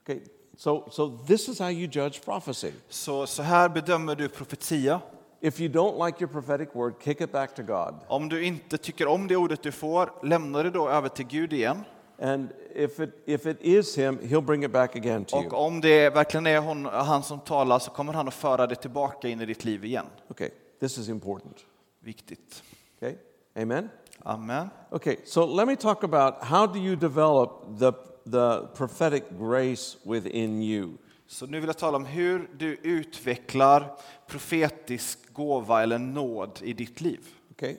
[0.03, 0.21] Okay,
[0.57, 2.73] so, so this is how you judge prophecy.
[2.89, 5.01] Så, så här bedömer du profetia.
[5.41, 7.95] If you don't like your prophetic word, kick it back to God.
[8.09, 11.53] Om du inte tycker om det ordet du får, lämna det då över till Gud
[11.53, 11.85] igen.
[12.19, 15.53] And if it, if it is Him, He'll bring it back again to Och you.
[15.53, 19.29] om det verkligen är hon, han som talar så kommer han att föra det tillbaka
[19.29, 20.07] in i ditt liv igen.
[20.29, 20.51] Okay,
[20.81, 21.57] this is important.
[22.01, 22.63] Viktigt.
[22.97, 23.15] Okay,
[23.57, 23.89] amen?
[24.23, 24.71] Amen.
[24.91, 27.93] Okay, so let me talk about how do you develop the,
[28.31, 30.93] the prophetic grace within you?
[31.27, 33.97] Så nu vill jag tala om hur du utvecklar
[34.27, 37.21] profetisk gåva eller nåd i ditt liv.
[37.51, 37.77] Okay?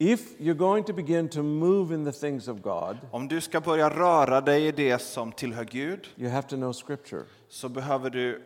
[0.00, 3.60] If you're going to begin to move in the things of God, Om du ska
[3.60, 7.22] börja röra dig i det som tillhör Gud you have to know Scripture.
[7.48, 8.42] så behöver du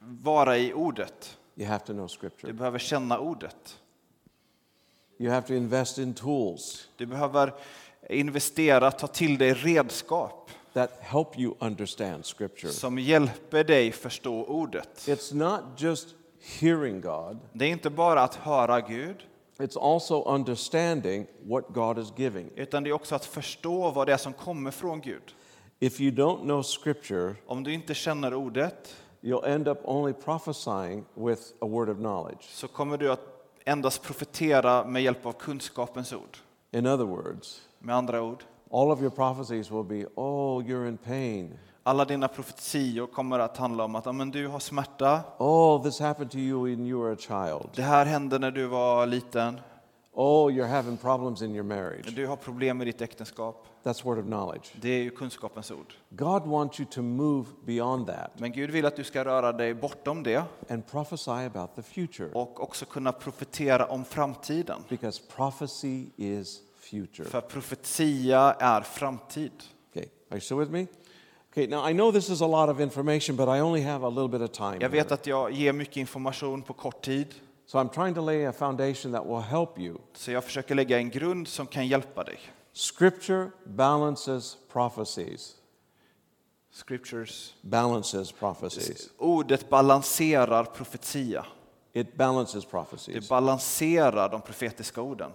[0.00, 1.38] vara i ordet.
[1.56, 2.52] You have to know Du Scripture.
[2.52, 3.78] behöver känna ordet.
[5.18, 7.54] You have to invest in tools Du behöver
[8.10, 12.72] investera, ta till dig redskap that help you understand Scripture.
[12.72, 14.88] som hjälper dig förstå ordet.
[15.08, 16.08] It's not just
[16.60, 19.16] hearing God, Det är inte bara att höra Gud,
[19.58, 22.50] it's also understanding what God is giving.
[22.56, 25.22] utan det är också att förstå vad det är som kommer från Gud.
[25.78, 31.04] If you don't know Scripture, Om du inte känner ordet you'll end up only prophesying
[31.14, 32.42] with a word of knowledge.
[32.42, 33.20] så kommer du att
[33.64, 36.36] endast profetera med hjälp av kunskapens ord.
[36.72, 40.96] In other words, Med andra ord, all of your prophecies will be, oh, you're in
[40.96, 41.58] pain.
[41.86, 46.30] Alla dina profetior kommer att handla om att men du har smärta, Oh, this happened
[46.30, 47.70] to you when you were a child.
[47.74, 49.60] det här hände när du var liten,
[50.12, 52.06] Oh, you're having problems in your marriage.
[52.16, 53.66] du har problem med ditt äktenskap.
[53.82, 54.72] That's word of knowledge.
[54.80, 55.94] Det är ju kunskapens ord.
[56.10, 59.74] God wants you to move beyond that Men Gud vill att du ska röra dig
[59.74, 64.78] bortom det and prophesy about the future och också kunna profetera om framtiden.
[64.88, 67.28] because prophecy is future.
[67.28, 69.52] För profetia är framtid.
[69.90, 70.86] Okay, are you still with me?
[71.58, 74.08] Okay, now I know this is a lot of information, but I only have a
[74.08, 74.76] little bit of time.
[74.80, 75.14] Jag vet here.
[75.14, 77.34] att jag ger mycket information på kort tid,
[77.66, 79.96] So I'm trying to lay a foundation that will help you.
[80.14, 82.38] så jag försöker lägga en grund som kan hjälpa dig.
[82.72, 85.54] Scripture balances prophecies.
[86.72, 87.54] Scriptures.
[87.62, 89.10] Balances prophecies.
[89.18, 91.46] Ordet balanserar profetia.
[91.92, 93.28] It balances Det prophecies.
[93.28, 95.30] balanserar de profetiska orden.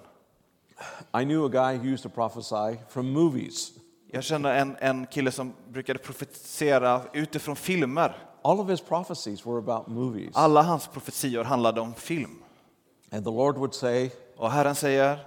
[1.22, 3.72] I knew a guy who used to prophesy from movies.
[4.12, 8.18] Jag känner en, en kille som brukade profetisera utifrån filmer.
[8.42, 10.32] All of his prophecies were about movies.
[10.34, 12.44] Alla hans profetior handlade om film.
[13.12, 15.20] And the Lord would say, Och Herren säger,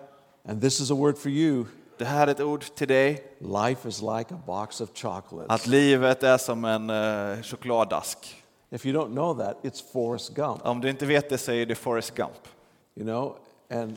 [0.49, 1.65] and this is a word for you
[1.99, 5.51] det här är ett ord till dig, life is like a box of chocolates.
[5.51, 8.45] att livet är som en uh, chokladask.
[8.71, 11.67] If you don't know that, it's Forrest Gump, Om du inte vet det så är
[11.67, 12.49] det Forrest Gump.
[12.95, 13.37] you know?
[13.71, 13.97] And,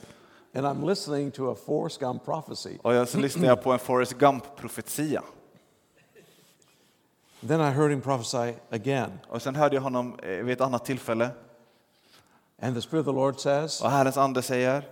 [0.58, 2.78] and I'm listening to a Forrest Gump prophecy.
[2.82, 5.24] Och jag, så lyssnade jag på en Forrest Gump-profetia.
[7.48, 9.12] Then I heard him prophesy again.
[9.30, 11.30] Och sen hörde jag honom eh, vid ett annat tillfälle.
[12.62, 14.84] And the Spirit of the Lord says, Och Herrens ande säger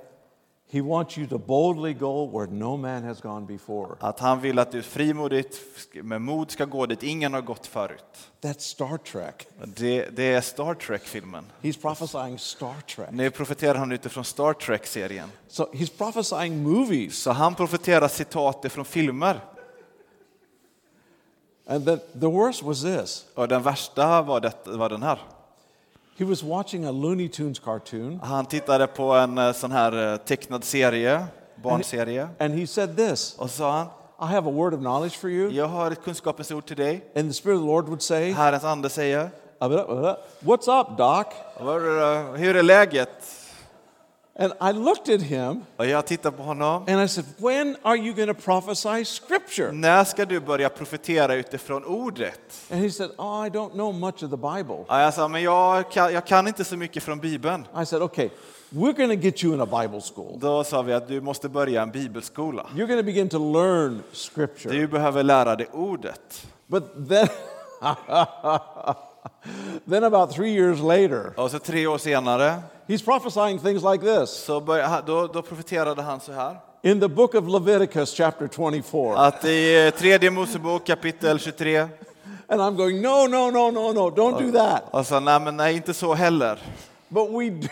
[0.75, 3.95] He wants you to boldly go where no man has gone before.
[3.99, 5.61] att han vill att du frimodigt
[5.93, 8.31] med mod ska gå dit ingen har gått förut.
[8.41, 9.47] That's Star Trek.
[9.65, 11.45] Det, det är Star Trek-filmen.
[11.61, 13.09] He's prophesying Star Trek.
[13.11, 15.29] Nu profeterar han utifrån Star Trek-serien.
[15.47, 17.17] So he's prophesying movies.
[17.17, 19.39] Så han profeterar citat från filmer.
[21.67, 25.19] And the, the worst was this Och den värsta var, det, var den här.
[26.17, 30.17] He was watching a Looney Tunes cartoon, Han tittade på en eh, sån här eh,
[30.17, 31.25] tecknad serie,
[31.63, 32.27] barnserie.
[32.39, 33.87] and he said this Och sa han,
[34.29, 35.51] I have a word of knowledge for you.
[35.51, 37.11] jag har ett kunskapens ord till dig.
[37.15, 39.29] And the Spirit of the Lord would say, Herrens ande säger,
[40.39, 41.25] What's up, Doc?
[41.59, 43.09] "Vad är det- hur är läget?
[44.39, 46.83] And I looked at him Och jag tittar på honom.
[46.87, 49.71] and I said, When are you going to prophesy scripture?
[49.71, 52.39] När ska du börja profetera utifrån ordet?
[52.71, 54.85] And he said, Oh, I don't know much of the Bible.
[54.87, 57.67] Ja, jag sa, men jag kan, jag kan inte så mycket från Bibeln.
[57.81, 58.29] I said, Okay,
[58.69, 60.39] we're going to get you in a Bible school.
[60.39, 62.65] Då sa vi att du måste börja en bibelskola.
[62.75, 64.73] You're going to begin to learn scripture.
[64.73, 66.47] Du behöver lära dig ordet.
[66.67, 67.27] But then,
[69.89, 72.55] then about three years later, Och så tre år senare
[72.87, 74.29] he's prophesying things like this.
[74.29, 76.55] så började, då, då profeterade han så här.
[76.81, 79.17] In the book of Leviticus, chapter 24.
[79.17, 81.87] Att i eh, tredje Mosebok kapitel 23.
[82.47, 84.83] And I'm going, No, no, no, no, no, don't do that.
[84.91, 86.59] Och så, nej men nej, inte så heller.
[87.07, 87.67] But we do,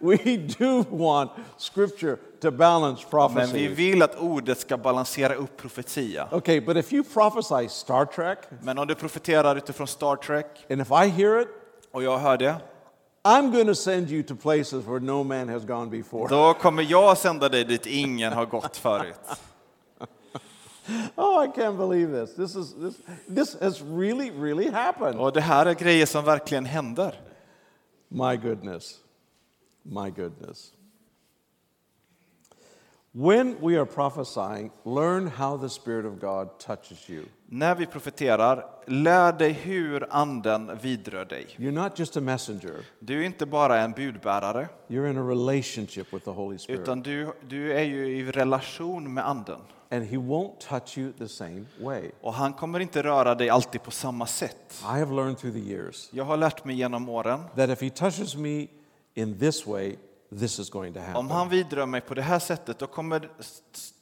[0.00, 3.68] we do want scripture to balance Men vi prophecy.
[3.68, 6.28] vill att ordet ska balansera upp profetia.
[6.32, 10.80] Okay, but if you prophesy Star Trek, Men om du profeterar utifrån Star Trek and
[10.80, 11.48] if I hear it,
[11.92, 12.56] och jag hör det,
[13.22, 16.28] I'm going to send you to places where no man has gone before.
[16.28, 19.14] då kommer jag sända dig dit ingen har gått förut.
[21.16, 22.34] Oh, I can't believe this.
[22.36, 22.94] This is this
[23.36, 25.18] this has really, really happened.
[25.18, 27.20] Och det här är grejer som verkligen händer.
[28.08, 28.98] My goodness.
[29.82, 30.73] My goodness.
[33.16, 37.24] When we are prophesying, learn how the Spirit of God touches you.
[37.46, 41.46] När vi profeterar, lär dig hur anden vidrör dig.
[41.56, 46.14] You're not just a messenger, Du är inte bara en budbärare, you're in a relationship
[46.14, 46.80] with the Holy Spirit.
[46.80, 49.60] utan du, du är ju i relation med anden.
[49.90, 52.10] And He won't touch you the same way.
[52.20, 54.82] Och han kommer inte röra dig alltid på samma sätt.
[54.82, 57.90] I have learned through the years Jag har lärt mig genom åren that if He
[57.90, 58.66] touches me
[59.14, 59.96] in this way,
[60.38, 61.30] this is going to Om happen.
[61.30, 63.28] han vidrör mig på det här sättet, då kommer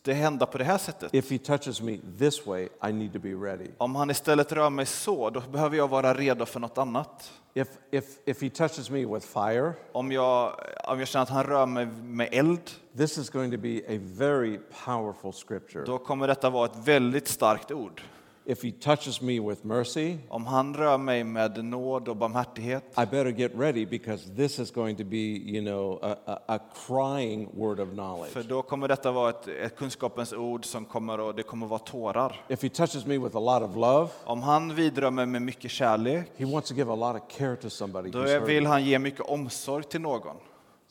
[0.03, 1.15] det hända på det här sättet.
[1.15, 3.67] If he touches me this way, I need to be ready.
[3.79, 7.33] Om han istället rör mig så, då behöver jag vara redo för något annat.
[7.55, 11.45] If, if, if he touches me with fire, Om jag, om jag känner att han
[11.45, 15.85] rör mig med eld, this is going to be a very powerful scripture.
[15.85, 18.03] då kommer detta vara ett väldigt starkt ord.
[18.45, 23.07] If he touches me with mercy, Om han rör mig med nåd och barmhärtighet, I
[23.07, 27.49] better get ready because this is going to be, you know, a, a, a crying
[27.55, 28.49] word of för knowledge.
[28.49, 32.45] då kommer detta vara ett, ett kunskapens ord som kommer att, det kommer vara tårar.
[32.49, 35.71] If he touches me with a lot of love, Om han vidrör mig med mycket
[35.71, 38.11] kärlek, he wants to give a lot of care to somebody.
[38.11, 40.37] då vill han ge mycket omsorg till någon.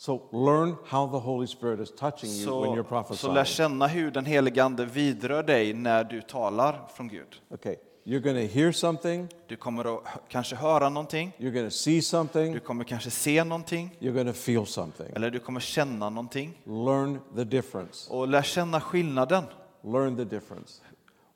[0.02, 3.46] So learn how the Holy Spirit is touching you when you're Så, så lär prophesying.
[3.46, 7.42] känna hur den helige Ande vidrör dig när du talar från Gud.
[7.50, 11.76] Okay, you're going to hear something, Du kommer att kanske höra någonting, you're going to
[11.76, 15.08] see something, du kommer kanske se någonting, you're going to feel something.
[15.16, 16.62] eller du kommer känna någonting.
[16.66, 18.14] Learn the difference.
[18.14, 19.44] Och lär känna skillnaden.
[19.84, 20.82] Learn the difference.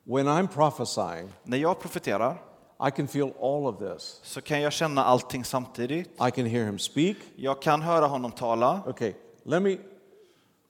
[0.04, 2.42] When I'm prophesying, När jag profeterar
[2.78, 4.20] I can feel all of this.
[4.22, 6.10] så kan jag känna allting samtidigt.
[6.28, 7.16] I can hear him speak.
[7.36, 8.82] Jag kan höra honom tala.
[8.86, 9.12] Okay,
[9.42, 9.76] let me.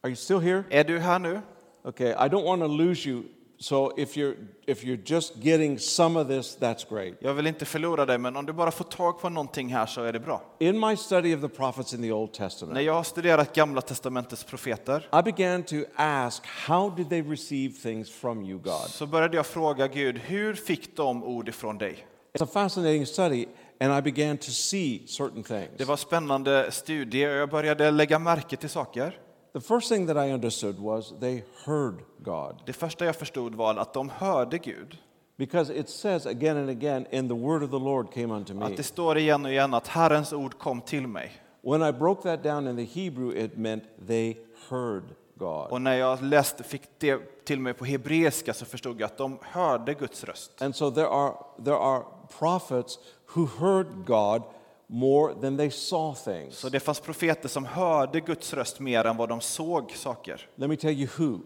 [0.02, 0.64] Are you still here?
[0.70, 1.40] Är du här nu?
[1.84, 3.22] Okay, I don't want to lose you.
[3.58, 4.34] So if you're
[4.66, 7.14] if you're just getting some of this, that's great.
[7.20, 10.02] Jag vill inte förlora dig, men om du bara får tag på någonting här så
[10.02, 10.42] är det bra.
[10.58, 13.80] In my study of the prophets in the Old När Testament, jag har studerat Gamla
[13.80, 18.88] Testamentets profeter I began to ask, how did they receive things from you, God?
[18.88, 22.06] så började jag fråga Gud, hur fick de ord ifrån dig?
[22.34, 23.46] It's a fascinating study,
[23.80, 25.70] and I began to see certain things.
[25.76, 29.18] Det var spännande studie och jag började lägga märke till saker.
[29.56, 32.62] The first thing that I understood was they heard God.
[32.66, 34.98] Det första jag förstod var att de hörde Gud.
[35.36, 38.64] Because it says again and again, and the word of the Lord came unto me.
[38.66, 41.32] Att det står igen och igen att Herrens ord kom till mig.
[41.62, 44.36] When I broke that down in the Hebrew, it meant they
[44.68, 45.70] heard God.
[45.70, 49.38] Och när jag läste, fick det till mig på hebreiska så förstod jag att de
[49.42, 50.62] hörde Guds röst.
[50.62, 52.02] And so there are, there are
[52.38, 52.98] prophets
[53.34, 54.42] who heard God
[54.86, 56.58] more than they saw things.
[56.58, 60.48] Så det fanns profeter som hörde Guds röst mer än vad de såg saker.
[60.54, 61.38] Let me tell you who.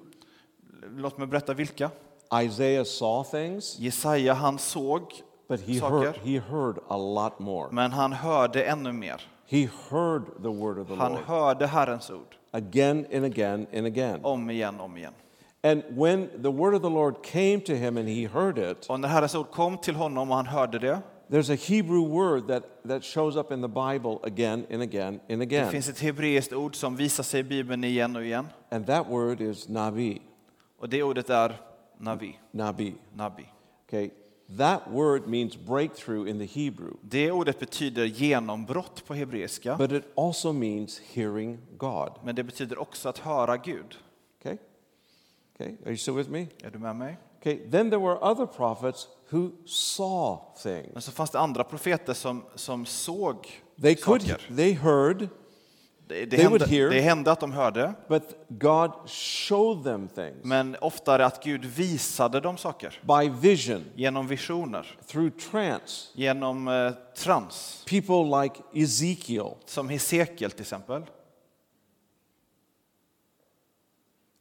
[0.97, 1.91] Låt mig berätta vilka.
[2.43, 5.13] Isaiah saw things, Jesaja han såg
[5.49, 7.69] but he saker, heard, he heard a lot more.
[7.73, 9.23] men han hörde ännu mer.
[9.47, 13.87] He heard the word of the Han Lord hörde Herrens ord again and again and
[13.87, 14.21] again.
[14.23, 15.13] om igen, om igen.
[15.63, 19.01] And when the word of the Lord came to him and he heard it, Och
[19.01, 20.99] när Herrens ord kom till honom och han hörde det,
[21.31, 25.41] there's a Hebrew word that, that shows up in the Bible again and again and
[25.41, 25.71] det again.
[25.71, 28.47] finns ett hebreiskt ord som visar sig i Bibeln igen och igen.
[28.71, 30.23] And that word is nabi.
[30.79, 31.61] Och det ordet är
[31.99, 32.95] navi, Nabi.
[33.15, 33.47] nabi.
[33.89, 34.11] Okay,
[34.59, 40.05] that word means breakthrough in the Hebrew, Det ordet betyder genombrott på hebreiska, but it
[40.17, 42.11] also means hearing God.
[42.25, 43.99] men det betyder också att höra Gud.
[44.41, 44.57] Okay?
[45.55, 46.47] Okay, are you still with me?
[46.63, 47.17] Är du med mig?
[47.41, 50.89] Okay, then there were other prophets who saw things.
[50.93, 54.57] Men så fanns det andra profeter som, som såg They could, saker.
[54.57, 55.29] they heard,
[56.09, 56.91] Det, det, they would hände, hear.
[56.91, 62.41] det hände att de hörde, but God showed them things men oftare att Gud visade
[62.41, 63.01] dem saker.
[63.03, 66.09] by vision, Genom visioner, through trance.
[66.15, 67.85] genom eh, trans.
[67.89, 71.03] People like Ezekiel, Som Hesekiel till exempel.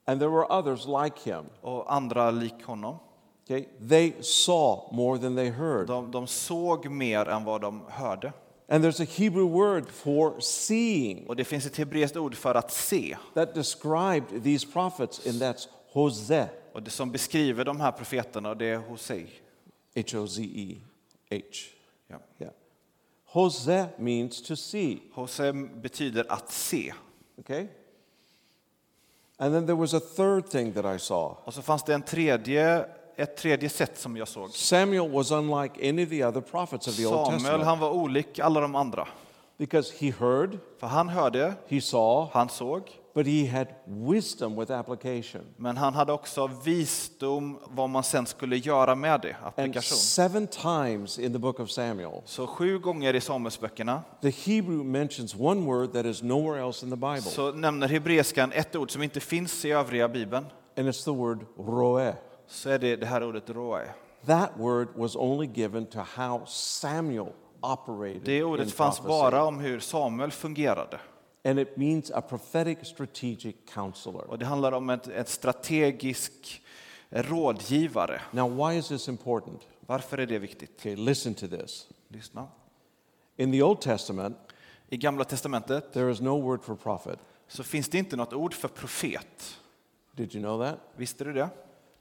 [0.10, 1.46] And there were others like him.
[1.62, 3.00] Och andra lik honom.
[3.44, 5.88] Okay, they saw more than they heard.
[5.88, 8.34] De, de såg mer än vad de hörde.
[8.70, 12.72] And there's a Hebrew word for seeing Och det finns ett hebreiskt ord för att
[12.72, 13.18] se.
[13.34, 18.66] that described these prophets, and that's Hosea, Och det som beskriver de här profeterna, det
[18.66, 19.30] är Hosei.
[19.96, 20.78] H O Z E
[21.30, 21.38] H.
[22.08, 22.20] Ja.
[22.40, 22.54] Yeah.
[23.26, 25.00] Hosea means to see.
[25.14, 26.94] Hosei betyder att se.
[27.38, 27.68] Okay?
[29.42, 31.36] And then there was a third thing that I saw.
[31.44, 34.50] Och så fanns det en tredje, ett tredje sätt som jag såg.
[34.52, 37.90] Samuel was unlike any of the other prophets of the Old Samuel, Testament han var
[37.90, 39.08] olik alla de andra.
[39.58, 44.72] because he heard, För han hörde, he saw, han såg, but he had wisdom with
[44.72, 45.42] application.
[45.58, 51.20] men han hade också visdom vad man sen skulle göra med det, And seven times
[51.20, 55.94] in the book of Samuel, Så sju gånger i Samuelsböckerna the Hebrew mentions one word
[55.94, 59.66] that is nowhere else in the Bible, så nämner hebreiskan ett ord som inte finns
[59.66, 60.46] i övriga bibeln.
[60.78, 62.16] and it's the word roe.
[62.48, 63.82] Så är det det här ordet roe.
[64.26, 67.28] That word was only given to how Samuel
[67.62, 71.00] operated Det ordet fanns bara om hur Samuel fungerade.
[71.50, 74.26] And it means a prophetic strategic counselor.
[74.30, 76.62] Och det handlar om ett, ett strategisk
[77.10, 78.22] rådgivare.
[78.32, 79.68] Now, why is this important?
[79.80, 80.72] Varför är det viktigt?
[80.80, 81.88] Okay, listen to this.
[82.08, 82.48] Lyssna.
[83.38, 84.38] In the Old Testament,
[84.90, 87.20] I Gamla Testamentet there is no word for prophet.
[87.48, 89.60] så finns det inte något ord för profet.
[90.12, 90.80] Did you know that?
[90.96, 91.50] Visste du det?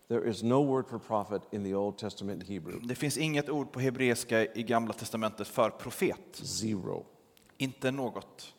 [0.09, 2.87] There is no word for prophet in the Old Testament Hebrew.
[2.89, 6.19] Det finns inget ord på hebreiska i Gamla testamentet för profet.
[6.33, 7.07] Zero.
[7.59, 8.55] Inte något.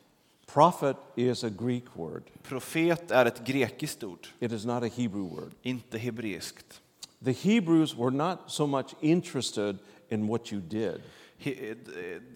[0.53, 2.23] Prophet is a Greek word.
[2.43, 5.51] Profet är ett grekiskt ord, It is not a Hebrew word.
[5.61, 6.81] inte hebreiskt.
[7.25, 9.77] The Hebrews were not so much interested
[10.09, 11.01] in what you did.
[11.37, 11.75] He-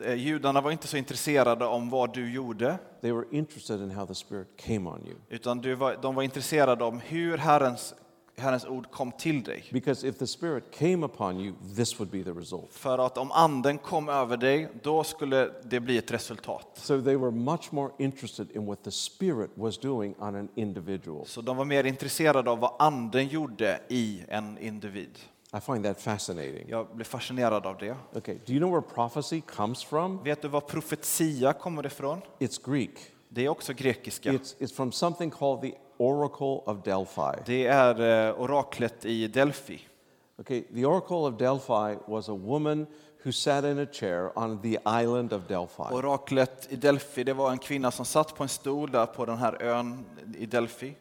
[0.01, 3.91] eh, eh, Judarna var inte så intresserade om vad du gjorde, They were interested in
[3.91, 5.16] how the Spirit came on you.
[5.30, 7.93] utan du var, de var intresserade om hur Herrens,
[8.36, 9.69] Herrens ord kom till dig.
[9.71, 12.73] Because if the Spirit came upon you, this would be the result.
[12.73, 16.67] För att om anden kom över dig, då skulle det bli ett resultat.
[16.73, 21.25] So they were much more interested in what the Spirit was doing on an individual.
[21.25, 25.19] Så de var mer intresserade av vad anden gjorde i en individ.
[25.57, 26.69] I find that fascinating.
[26.69, 27.95] Jag blev fascinerad av det.
[28.13, 30.23] Okay, do you know where prophecy comes from?
[30.23, 32.21] Vet du var profetia kommer ifrån?
[32.39, 32.99] It's Greek.
[33.29, 34.31] Det är också grekiska.
[34.31, 37.43] It's, it's from something called the Oracle of Delphi.
[37.45, 39.79] Det är eh, oraklet i Delphi.
[40.39, 42.87] Okay, the Oracle of Delphi was a woman
[43.23, 45.93] who sat in a chair on the island of Delphi.
[45.93, 49.37] Oraklet i Delphi, det var en kvinna som satt på en stol där på den
[49.37, 50.05] här ön
[50.37, 50.93] i Delphi.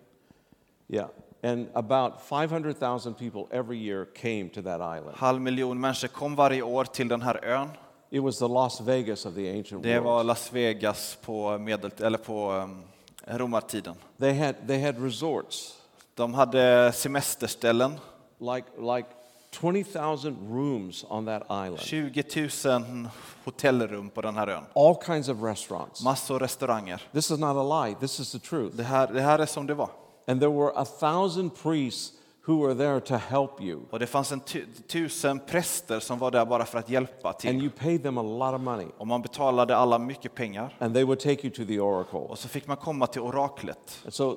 [0.89, 1.09] Yeah,
[1.43, 5.17] and about 500,000 people every year came to that island.
[5.17, 7.69] Halv miljon människor kom varje år till den här ön.
[8.11, 10.27] It was the Las Vegas of the ancient Det var world.
[10.27, 12.83] Las Vegas på, medel, eller på um,
[13.27, 13.95] romartiden.
[14.19, 15.77] They had, they had resorts,
[16.15, 18.01] De hade semesterställen,
[18.39, 19.09] like, like
[19.51, 22.25] 20,000 rooms on that island, 20
[22.65, 23.09] 000
[23.45, 24.65] hotellrum på den här ön.
[24.75, 26.05] all kinds of restaurants.
[26.05, 27.03] Massor restauranger.
[27.13, 28.77] This is not a lie, this is the truth.
[28.77, 29.91] Det här, det här är som det var.
[30.27, 32.13] And there were a thousand priests
[32.47, 33.81] who were there to help you.
[33.91, 37.39] Och det fanns en tu, tusen präster som var där bara för att hjälpa And
[37.39, 37.63] till.
[37.63, 38.87] you paid them a lot of money.
[38.99, 40.77] Och man betalade alla mycket pengar.
[40.79, 42.19] And they would take you to the oracle.
[42.19, 44.01] Och så fick man komma till oraklet.
[44.05, 44.37] And so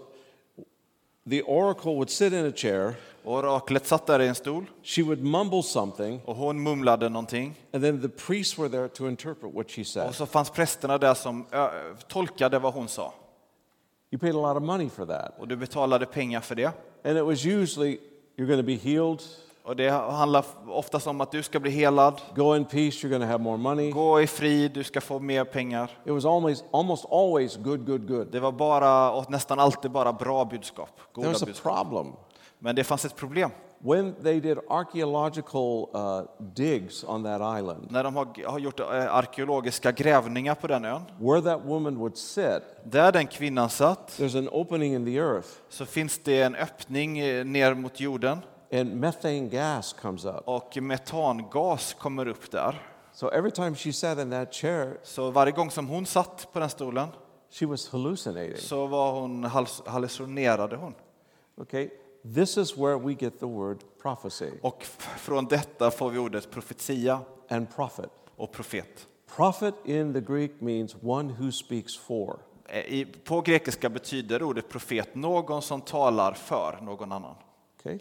[1.30, 2.94] the oracle would sit in a chair,
[3.24, 7.56] Oraklet satt där i en stol she would mumble something, och hon mumlade någonting.
[7.74, 10.08] and then the priests were there to interpret what she said.
[10.10, 11.46] Och så fanns prästerna där som
[12.08, 13.14] tolkade vad hon sa.
[14.12, 15.34] You paid a lot of money for that.
[15.40, 16.72] Och du betalade pengar för det.
[17.06, 18.00] And it was usually
[18.36, 19.22] you're going to be healed,
[19.64, 22.22] Och det handlar oftast om att du ska bli helad.
[22.36, 23.92] go in peace, you're going to have more money.
[23.92, 25.92] Gå i frid, du ska få mer pengar.
[26.06, 28.28] It was always, almost always good, good, good.
[28.32, 30.90] Det var bara, nästan alltid bara bra budskap.
[30.98, 31.74] There Goda was a budskap.
[31.76, 32.14] problem.
[32.60, 33.52] Men det fanns ett problem.
[33.86, 36.22] When they did archaeological uh,
[36.56, 41.02] digs on that island, När de har, har gjort eh, arkeologiska grävningar på den ön,
[41.20, 45.48] where that woman would sit, där den kvinnan satt, there's an opening in the earth,
[45.70, 48.38] så finns det en öppning eh, ner mot jorden
[48.74, 50.42] and methane gas comes up.
[50.46, 52.82] och metangas kommer upp där.
[53.14, 56.60] So every time she sat in that chair, Så varje gång som hon satt på
[56.60, 57.08] den stolen
[57.52, 58.58] she was hallucinating.
[58.58, 59.44] så var hon,
[59.86, 60.94] hallucinerade hon.
[61.58, 61.90] Okay?
[62.34, 64.84] This is where we get the word prophecy Och
[65.18, 68.10] från detta får vi ordet profetia and prophet.
[68.36, 69.08] och profet.
[69.36, 72.40] Prophet in the Greek means one who speaks for.
[72.70, 77.36] Eh, I, på grekiska betyder ordet profet någon som talar för någon annan.
[77.80, 78.00] Okay?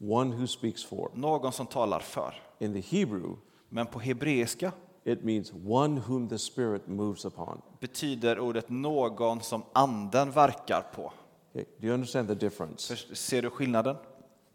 [0.00, 1.10] One who speaks for.
[1.14, 2.34] Någon som talar för.
[2.58, 3.36] In the Hebrew,
[3.68, 4.72] Men på hebreiska
[5.04, 7.62] it means one whom the Spirit moves upon.
[7.80, 11.12] betyder ordet någon som anden verkar på.
[11.54, 11.64] Okay?
[11.80, 12.96] Do you understand the difference?
[13.12, 13.96] Ser du skillnaden?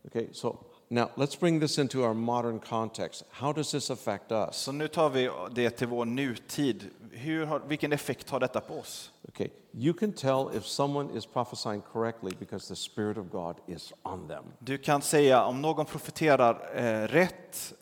[0.06, 0.58] Okay, so
[0.89, 3.24] now let's bring this into our modern context.
[3.32, 4.56] How does this affect us?
[4.56, 6.89] Så nu tar vi det till vår nutid.
[7.12, 9.12] Hur har, vilken effekt har detta på oss?
[9.28, 13.94] Okay, you can tell if someone is prophesying correctly because the Spirit of God is
[14.04, 14.44] on them.
[14.60, 17.74] Du kan säga om någon profeterar eh, rätt,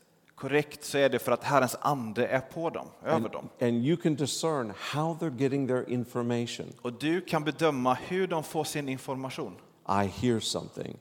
[0.42, 3.50] korrekt, så är det för att Herrens ande är på dem, över dem.
[3.62, 6.66] And you can discern how they're getting their information.
[6.82, 9.56] Och du kan bedöma hur de får sin information.
[9.88, 10.98] I hear something,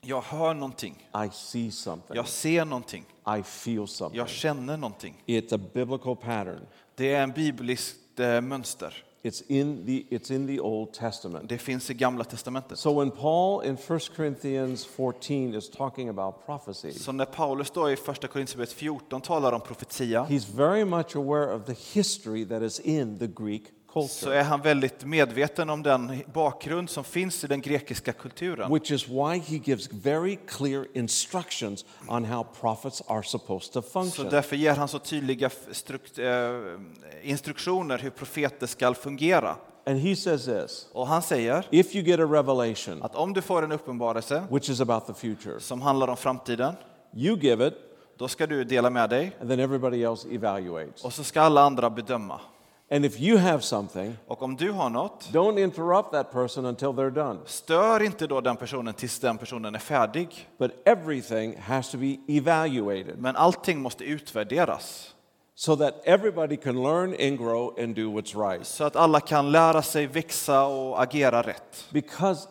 [0.00, 3.04] Jag hör någonting, I see something, jag ser någonting,
[3.38, 4.18] I feel something.
[4.18, 5.22] jag känner någonting.
[5.26, 6.66] It's a biblical pattern.
[6.94, 9.04] Det är en bibliskt eh, mönster.
[9.24, 11.48] It's in the, it's in the Old Testament.
[11.48, 12.78] Det finns i Gamla Testamentet.
[12.78, 17.90] So when Paul in 1 Corinthians 14 is talking about prophecy, Så när Paulus då
[17.90, 22.62] i Första Korinthierbrevet 14 talar om profetia he's very much aware of the history that
[22.62, 23.62] is in the Greek
[24.10, 28.72] så är han väldigt medveten om den bakgrund som finns i den grekiska kulturen.
[28.72, 33.88] which is why he gives very clear instructions on how prophets are supposed to Så
[33.90, 34.26] function.
[34.30, 35.50] därför ger han så tydliga
[36.18, 36.80] eh,
[37.22, 39.56] instruktioner hur profeter ska fungera.
[39.86, 43.42] And he says this Och han säger if you get a revelation, att om du
[43.42, 46.74] får en uppenbarelse which is about the future, som handlar om framtiden,
[47.14, 47.74] you give it,
[48.18, 51.04] då ska du dela med dig and then everybody else evaluates.
[51.04, 52.40] och så ska alla andra bedöma.
[52.90, 56.88] And if you have something, Och om du har något, don't interrupt that person until
[56.88, 57.38] they're done.
[57.46, 60.48] stör inte då den personen tills den personen är färdig.
[60.58, 65.14] But everything has to be evaluated Men allting måste utvärderas
[65.54, 68.66] so that everybody can learn and grow and do what's right.
[68.66, 71.86] så att alla kan lära sig växa och agera rätt.
[71.90, 72.48] Because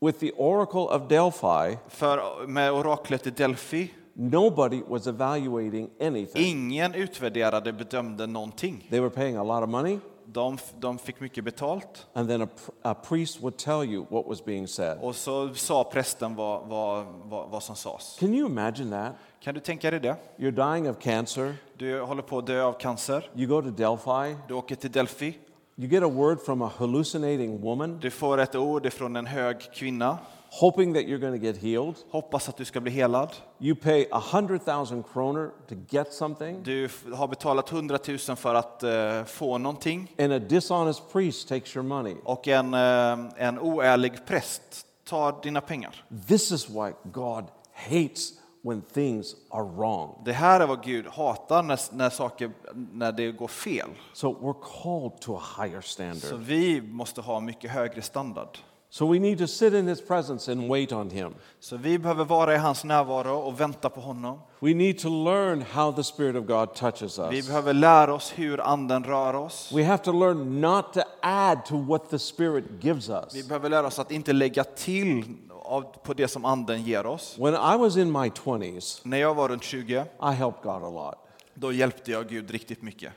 [0.00, 3.90] with the oracle of Delphi, För med oraklet i Delphi,
[4.20, 6.42] nobody was evaluating anything.
[6.46, 8.86] ingen utvärderade bedömde någonting.
[8.90, 12.48] They were paying a lot of money, De, de fick mycket betalt and then a,
[12.82, 14.98] a priest would tell you what was being said.
[15.02, 18.16] och så sa prästen vad, vad, vad, vad som sades.
[18.20, 19.12] Can you imagine that?
[19.40, 20.16] Kan du tänka dig det?
[20.36, 24.36] You're dying of cancer, Du håller på att dö av cancer, you go to Delphi,
[24.48, 25.38] du åker till Delphi,
[25.76, 29.56] you get a word from a hallucinating woman, du får ett ord från en hög
[29.74, 30.18] kvinna,
[30.50, 31.94] hoping that you're going to get healed.
[32.10, 33.28] hoppas att du ska bli helad.
[33.60, 38.54] You pay a hundred thousand kroner to get something, Du har betalat 100 000 för
[38.54, 42.16] att eh, få någonting and a dishonest priest takes your money.
[42.24, 46.04] och en, eh, en oärlig präst tar dina pengar.
[46.28, 48.32] This is why God hates
[48.62, 50.22] when things are wrong.
[50.24, 53.88] Det här är vad Gud hatar när, när saker när det går fel.
[54.12, 56.40] So we're called to a higher Så standard.
[56.40, 58.58] vi måste ha mycket högre standard.
[58.90, 61.34] So we need to sit in His presence and wait on Him.
[61.60, 64.38] Så vi behöver vara i hans närvaro och vänta på honom.
[64.60, 67.46] We need to learn how the Spirit of God touches Vi us.
[67.46, 69.72] behöver lära oss hur anden rör oss.
[69.74, 73.34] We have to learn not to add to what the Spirit gives us.
[73.34, 75.24] Vi behöver lära oss att inte lägga till
[76.02, 77.36] på det som anden ger oss.
[77.38, 80.90] When I was in my 20s, När jag var runt 20, I helped God a
[80.90, 81.14] lot.
[81.54, 83.12] då hjälpte jag Gud riktigt mycket.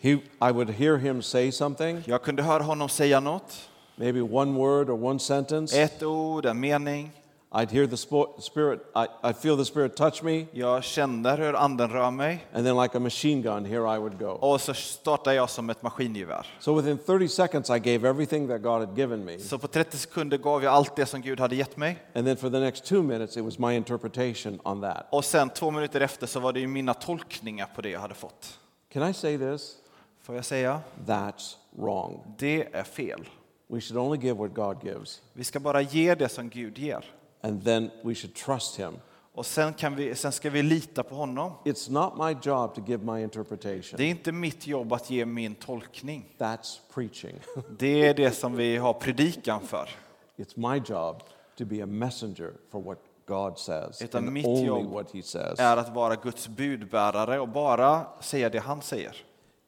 [0.00, 4.54] He, I would hear Him say something, Jag kunde höra honom säga något, maybe one
[4.58, 5.82] word or one sentence.
[5.82, 7.10] ett ord, en mening.
[7.54, 7.96] I'd hear the
[8.42, 12.66] Spirit, I, I feel the Spirit touch me, Jag kände hur anden rör mig and
[12.66, 14.26] then like a machine gun, here I would go.
[14.26, 16.46] och så startade jag som ett maskingevär.
[16.60, 19.38] So within 30 seconds, I gave everything that God had given me.
[19.38, 21.96] Så på 30 sekunder gav jag allt det som Gud hade gett mig.
[22.14, 25.06] And then for the next two minutes, it was my interpretation on that.
[25.10, 28.14] Och sen två minuter efter så var det ju mina tolkningar på det jag hade
[28.14, 28.58] fått.
[28.92, 29.74] Can I say this?
[30.22, 30.80] Får jag säga?
[31.06, 32.20] That's wrong.
[32.38, 33.28] Det är fel.
[33.72, 37.04] We should only give what God gives, Vi ska bara ge det som Gud ger.
[37.40, 38.92] and then we should trust Him.
[39.34, 41.52] Och sen, kan vi, sen ska vi lita på honom.
[41.64, 43.96] It's not my job to give my interpretation.
[43.96, 46.34] Det är inte mitt jobb att ge min tolkning.
[46.38, 47.34] That's preaching.
[47.78, 49.88] Det är det som vi har predikan för.
[50.36, 51.22] it's my job
[51.58, 55.22] to be a messenger for what God says, Utan and mitt only jobb what He
[55.22, 55.58] says.
[55.58, 59.16] är att vara Guds budbärare och bara säga det han säger.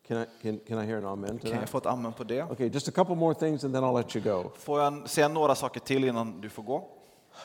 [0.08, 1.70] Can I, can, can I hear an amen to Kan jag that?
[1.70, 2.42] få ett amen på det?
[2.42, 4.50] Okay, just a couple more things and then I'll let you go.
[4.58, 6.88] Får jag säga några saker till innan du får gå?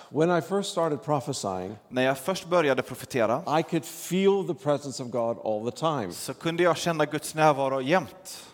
[0.09, 5.03] When I first started prophesying, När jag först började profetera I could feel the presence
[5.03, 6.11] of God all the time.
[6.11, 8.45] så kunde jag känna Guds närvaro jämt.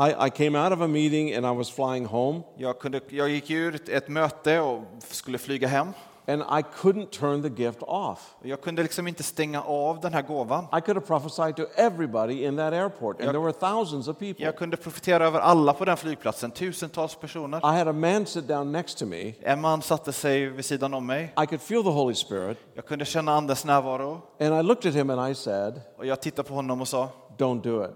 [0.00, 3.28] I, I came out of a meeting and I was flying home, Jag, kunde, jag
[3.28, 5.88] gick ur ett, ett möte och skulle flyga hem.
[6.28, 8.34] And I couldn't turn the gift off.
[8.42, 10.64] Jag kunde liksom inte stänga av den här gåvan.
[10.64, 14.18] I could have prophesied to everybody in that airport, and Jag- there were thousands of
[14.18, 14.44] people.
[14.44, 17.58] Jag kunde profetera över alla på den flygplatsen, tusentals personer.
[17.58, 19.34] I had a man sit down next to me.
[19.40, 21.34] En man satte sig vid sidan om mig.
[21.42, 24.20] I could feel the Holy Spirit, Jag kunde känna Andens närvaro.
[24.40, 27.08] and I looked at him and I said, Och jag tittade på honom och sa,
[27.36, 27.90] Don't do it.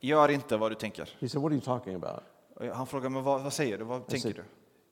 [0.00, 1.08] gör inte vad du tänker.
[1.20, 2.20] He said, What are you talking about?
[2.74, 3.84] Han frågade, men vad, vad säger du?
[3.84, 4.42] Vad I tänker said, du?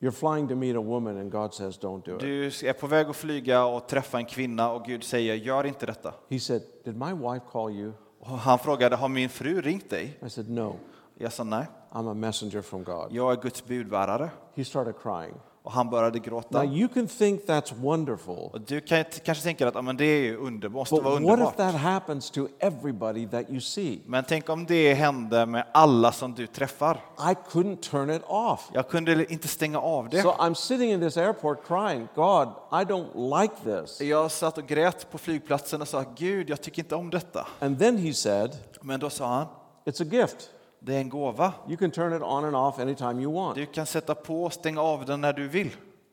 [0.07, 2.21] You're flying to meet a woman, and God says, Don't do it.
[2.21, 5.87] Du är på väg att flyga och träffa en kvinna och Gud säger, gör inte
[5.87, 6.15] detta.
[6.31, 7.93] He said, Did my wife call you?
[8.21, 10.19] Och han frågade, har min fru ringt dig?
[10.27, 10.77] I said, No,
[11.19, 13.07] Jag sa nej, I'm a messenger from God.
[13.11, 14.31] jag är Guds budbärare.
[14.55, 15.35] He started crying.
[15.67, 16.65] Och han började Now, gråta.
[16.65, 20.23] you can think that's wonderful, Och du kan kanske tänka att ja, men det är
[20.23, 21.57] ju under, måste but vara what if underbart.
[21.57, 24.01] that happens to everybody that you see?
[24.07, 26.95] Men tänk om det hände med alla som du träffar.
[27.19, 28.71] I couldn't turn it off.
[28.73, 30.23] Jag kunde inte stänga av det.
[30.23, 34.01] So I'm sitting in this airport crying, God, I don't like this.
[34.01, 37.47] Jag satt och grät på flygplatsen och sa, Gud, jag tycker inte om detta.
[37.61, 38.51] And then he said,
[38.83, 39.47] Men då sa han,
[39.85, 40.51] It's a gift.
[40.81, 41.53] Det är en gåva.
[41.69, 43.55] You can turn it on and off anytime you want.
[43.55, 45.67] Du kan sätta på och stänga av den när du vill.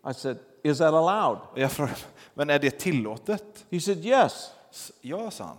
[0.10, 1.38] I said, Is that allowed?
[1.56, 1.98] Jag frågade,
[2.34, 3.66] men är det tillåtet?
[3.72, 4.52] He said, Yes.
[5.02, 5.58] Ja, sa han.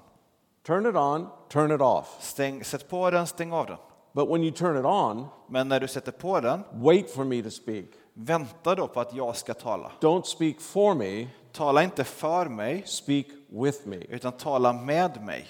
[0.66, 2.16] Turn it on, turn it off.
[2.20, 3.76] Stäng, sätt på den, stäng av den.
[4.12, 7.42] But when you turn it on, Men när du sätter på den, wait for me
[7.42, 7.84] to speak.
[8.14, 9.90] vänta då på att jag ska tala.
[10.00, 13.96] Don't speak for me, Tala inte för mig, speak with me.
[13.96, 15.46] utan tala med mig.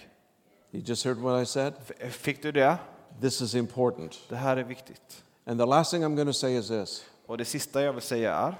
[0.73, 1.73] You just heard what I said?
[1.99, 2.77] F- Fick du det?
[3.21, 4.19] This is important.
[4.29, 5.25] Det här är viktigt.
[5.47, 8.03] And the last thing I'm going to say is this Och det sista jag vill
[8.03, 8.55] säga är,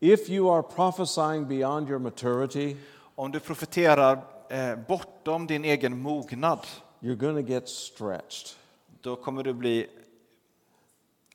[0.00, 2.76] if you are prophesying beyond your maturity,
[3.14, 6.66] om du profeterar eh, bortom din egen mognad,
[7.00, 8.56] you're going to get stretched.
[9.00, 9.86] då kommer du bli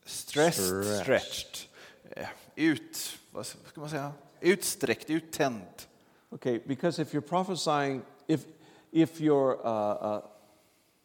[0.06, 1.04] stressed, Stretched.
[1.04, 1.68] stretched,
[2.56, 5.66] ut, vad ska man säga, utsträckt, uttänd.
[6.30, 8.46] Okay, because if you're prophesying, if,
[8.92, 10.22] if you're uh, uh,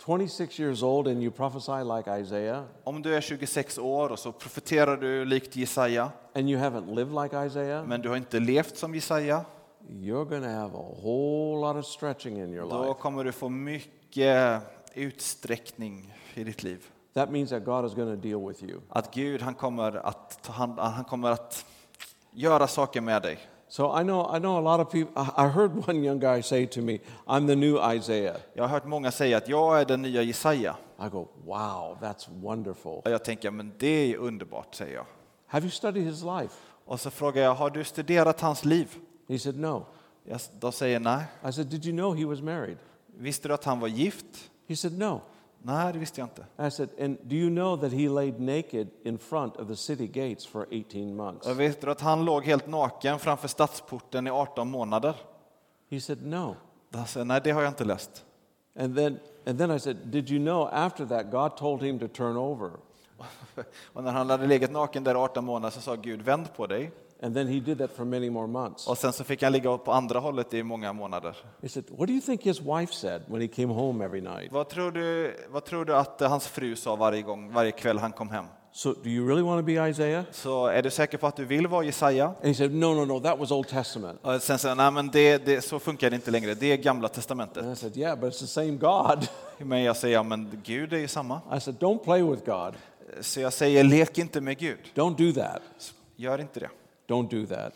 [0.07, 4.33] 26 years old and you prophesy like Isaiah, Om du är 26 år och så
[4.33, 8.77] profeterar du likt Jesaja, and you haven't lived like Isaiah, men du har inte levt
[8.77, 9.45] som Jesaja,
[9.89, 13.01] you're going to have a whole lot of stretching in your då life.
[13.01, 14.63] kommer du få mycket
[14.95, 16.87] utsträckning i ditt liv.
[17.15, 18.81] That means that God is going to deal with you.
[18.89, 21.67] Att Gud han kommer att, ta hand, han kommer att
[22.33, 23.39] göra saker med dig.
[23.69, 25.13] So I know, I know a lot of people.
[25.37, 28.37] I heard one young guy say to me, I'm the new Isaiah.
[28.55, 30.77] Jag har hört många säga att jag är den nya Jesaja.
[30.99, 32.93] I go, wow, that's wonderful.
[33.05, 35.07] Och jag tänker, men det är underbart, säger jag.
[35.47, 36.55] Have you studied his life?
[36.85, 38.97] Och så frågar jag, har du studerat hans liv?
[39.29, 39.87] He said, no.
[40.25, 41.25] Jag, de säger nej.
[41.49, 42.79] I said, did you know he was married?
[43.19, 44.51] Visste du att han var gift?
[44.69, 45.21] He said, no.
[45.67, 46.67] Nej, det visste jag inte.
[46.67, 50.07] I said, and do you know that he laid naked in front of the city
[50.07, 51.47] gates for 18 months?
[51.47, 55.15] Visste du att han låg helt naken framför stadsporten i 18 månader?
[55.91, 56.57] He said, no.
[56.93, 58.25] Han säger, nej, det har jag inte läst.
[58.79, 62.09] And then, and then I said, did you know after that God told him to
[62.09, 62.71] turn over?
[63.93, 66.67] Och när han hade legat naken där i 18 månader så sa Gud, vänd på
[66.67, 66.93] dig.
[67.23, 68.87] And then he did that for many more months.
[68.87, 71.37] Och sen så fick han ligga på andra hållet i många månader.
[71.63, 74.53] He said, what do you think his wife said when he came home every night?
[74.53, 78.13] Vad tror du, vad tror du att hans fru sa varje gång, varje kväll han
[78.13, 78.45] kom hem?
[78.73, 80.25] So do you really want to be Isaiah?
[80.31, 82.27] Så är du säker på att du vill vara Jesaja?
[82.27, 84.21] And he said, no, no, no, that was Old Testament.
[84.23, 86.77] Och sen sa han, nej men det, det, så funkar det inte längre, det är
[86.77, 87.65] gamla And testamentet.
[87.65, 89.29] I said, yeah, but it's the same God.
[89.59, 91.41] Men jag säger, ja men Gud är ju samma.
[91.57, 92.75] I said, don't play with God.
[93.21, 94.79] Så jag säger, lek inte med Gud.
[94.95, 95.63] Don't do that.
[96.17, 96.71] Gör inte det.
[97.07, 97.73] Don't do that.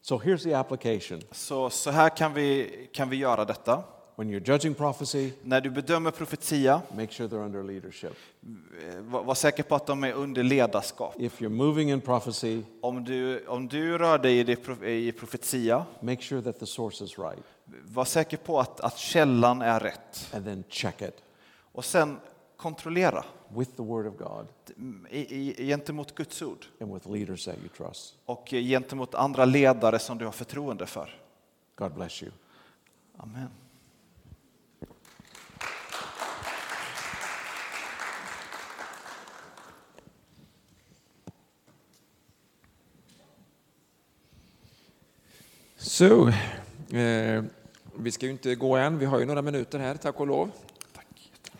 [0.00, 1.20] So here's the application.
[1.30, 3.82] Så, så här kan vi, kan vi göra detta.
[4.16, 8.12] When you're judging prophecy, När du bedömer profetia, make sure they're under leadership.
[8.94, 11.14] eh, var, var säker på att de är under ledarskap.
[11.20, 15.12] If you're moving in prophecy, Om du, om du rör dig i, det, prof- i
[15.12, 17.42] profetia, make sure that the source is right.
[17.84, 20.30] var säker på att, att källan är rätt.
[20.34, 21.16] And then check it
[21.72, 22.20] Och sen
[22.56, 23.24] kontrollera
[23.54, 24.46] with the Word of God
[25.58, 28.14] gentemot Guds ord and with leaders that you trust.
[28.24, 31.20] och gentemot andra ledare som du har förtroende för.
[31.76, 32.32] God bless you.
[33.16, 33.48] Amen.
[45.76, 46.28] Så,
[46.96, 47.44] eh,
[47.98, 50.50] vi ska ju inte gå än, vi har ju några minuter här, tack och lov,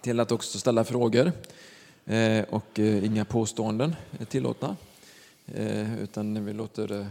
[0.00, 1.32] till att också ställa frågor.
[2.06, 4.76] Eh, och eh, inga påståenden är tillåtna,
[5.46, 7.06] eh, utan vi låter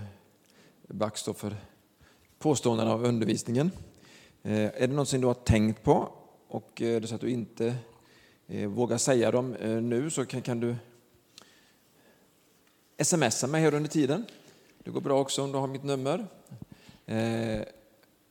[0.88, 1.56] Back stå för
[2.40, 3.72] påståendena av undervisningen.
[4.44, 6.10] Är det någonting du har tänkt på
[6.48, 7.76] och det så att du inte
[8.68, 9.52] vågar säga dem
[9.90, 10.76] nu så kan, kan du
[13.04, 14.26] smsa mig här under tiden.
[14.84, 16.28] Det går bra också om du har mitt nummer.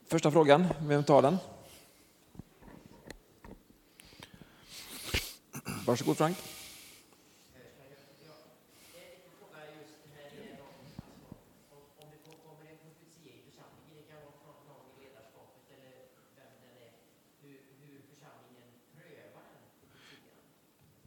[0.06, 1.36] Första frågan, vem tar den?
[5.90, 6.36] Varsågod Frank.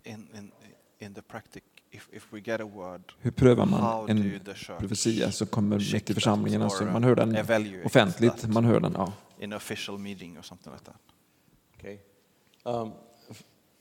[0.05, 0.51] In, in,
[0.99, 4.39] in the practic, if, if we get a word, Hur prövar man en
[4.79, 6.61] profetia som kommer check mitt i församlingen?
[6.61, 7.37] Alltså, uh, man hör den
[7.85, 8.93] offentligt, man hör den.
[8.97, 9.13] Ja.
[9.39, 10.99] in official meeting or something like that.
[11.77, 11.97] Okay.
[12.63, 12.93] Um,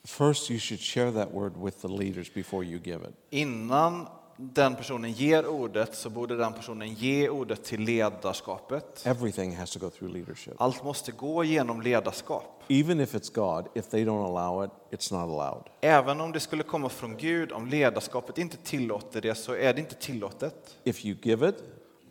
[0.04, 3.14] first, you should share that word with the leaders before you give it.
[3.30, 9.02] Innan den personen ger ordet så borde den personen ge ordet till ledarskapet.
[9.06, 10.54] Everything has to go through leadership.
[10.58, 12.62] Allt måste gå genom ledarskap.
[12.68, 15.62] Even if it's God, if they don't allow it, it's not allowed.
[15.80, 19.80] Även om det skulle komma från Gud, om ledarskapet inte tillåter det så är det
[19.80, 20.76] inte tillåtet.
[20.84, 21.56] If you give it,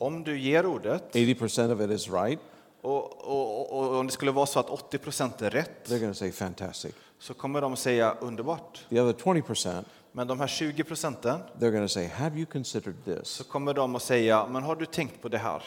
[0.01, 2.39] Om du ger ordet 80% of it is right,
[2.81, 6.13] och, och, och, om det skulle vara så att 80 procent är rätt they're going
[6.13, 6.95] to say fantastic.
[7.19, 8.85] så kommer de säga underbart.
[8.89, 12.95] The other 20%, Men de här 20 procenten they're going to say, Have you considered
[13.05, 13.27] this?
[13.27, 15.63] så kommer de att säga, men har du tänkt på det här?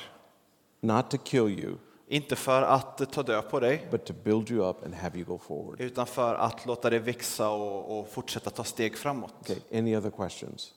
[0.80, 1.74] Not to kill you,
[2.08, 5.24] Inte för att ta död på dig, but to build you up and have you
[5.26, 5.80] go forward.
[5.80, 9.34] utan för att låta dig växa och, och fortsätta ta steg framåt.
[9.40, 10.74] Okay, any other questions?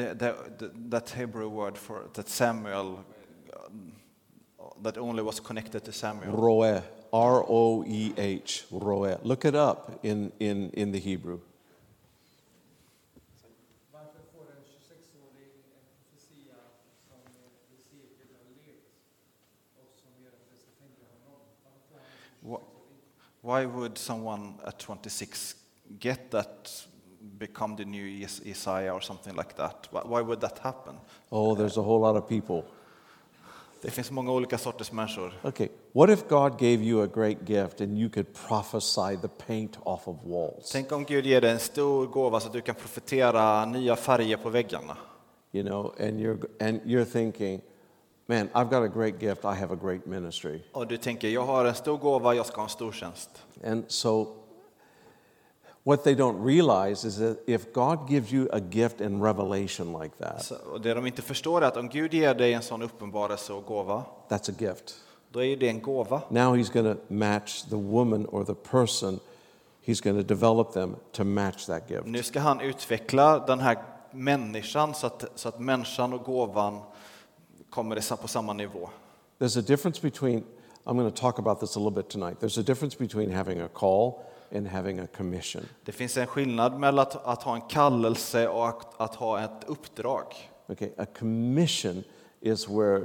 [0.00, 3.04] the, the, that Hebrew word for that Samuel,
[4.82, 6.32] that only was connected to Samuel.
[6.36, 6.82] Roeh,
[7.12, 9.18] R O E H, Roeh.
[9.22, 11.40] Look it up in, in, in the Hebrew.
[23.42, 25.54] Why would someone at 26
[25.98, 26.70] get that
[27.20, 29.88] become the new Is- Isaiah or something like that?
[29.90, 30.94] Why would that happen?
[31.30, 32.62] Oh, there's a whole lot of people.
[33.82, 35.32] Det finns många olika sorters människor.
[35.42, 39.78] Okay, what if God gave you a great gift and you could prophesy the paint
[39.84, 40.70] off of walls?
[40.72, 44.36] Tänk om Gud ger dig en stor gåva så att du kan profetera nya färger
[44.36, 44.96] på väggarna.
[45.52, 47.60] You know, and you're, and you're thinking,
[48.26, 50.62] man, I've got a great gift, I have a great ministry.
[50.72, 53.30] Och du tänker, jag har en stor gåva, jag ska ha en stor tjänst.
[53.64, 54.26] And so,
[55.84, 60.16] what they don't realize is that if God gives you a gift in revelation like
[60.18, 63.52] that, Så, det de inte förstår är att om Gud ger dig en sån uppenbarelse
[63.52, 64.94] och gåva, that's a gift.
[65.32, 66.22] då är det en gåva.
[66.28, 69.20] Now he's going to match the woman or the person,
[69.84, 72.06] he's going to develop them to match that gift.
[72.06, 73.78] Nu ska han utveckla den här
[74.10, 76.80] människan så att, så att människan och gåvan
[77.70, 78.90] kommer på samma nivå.
[79.38, 80.44] There's a difference between,
[80.84, 82.40] I'm going to talk about this a little bit tonight.
[82.40, 84.12] There's a difference between having a call
[84.56, 85.62] and having a commission.
[85.84, 89.64] Det finns en skillnad mellan att, att ha en kallelse och att, att ha ett
[89.66, 90.24] uppdrag.
[90.68, 92.04] Okay, a commission
[92.40, 93.02] is where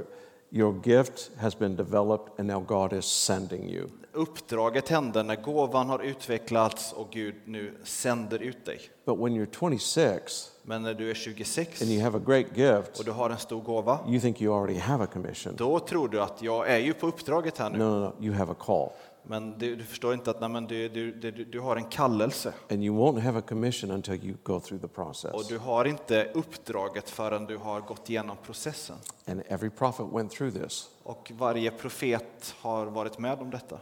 [0.50, 3.88] your gift has been developed and now God is sending you.
[4.12, 8.80] Uppdraget händer när gåvan har utvecklats och Gud nu sänder ut dig.
[9.04, 12.98] But when you're 26 Men när du är 26 and you have a great gift,
[12.98, 15.54] och du har en stor gåva, you think you already have a commission.
[15.56, 17.84] då tror du att jag är ju på uppdraget här No, nu.
[17.84, 18.90] no, no, you have a call.
[19.28, 22.54] Men du, du förstår inte att nej, men du, du, du, du har en kallelse.
[22.70, 25.32] And you won't have a commission until you go through the process.
[25.32, 28.96] Och du har inte uppdraget förrän du har gått igenom processen.
[29.26, 30.90] And every prophet went through this.
[31.02, 33.78] Och varje profet har varit med om detta.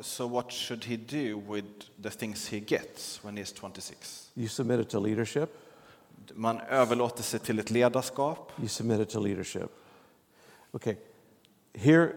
[0.00, 1.64] So what should he do with
[2.02, 4.30] the things he gets when he's 26?
[4.34, 5.50] You submit it to leadership.
[6.34, 8.52] Man överlåter sig till ett ledarskap.
[8.58, 9.70] You submit it to leadership.
[10.72, 10.96] Okay,
[11.74, 12.12] here,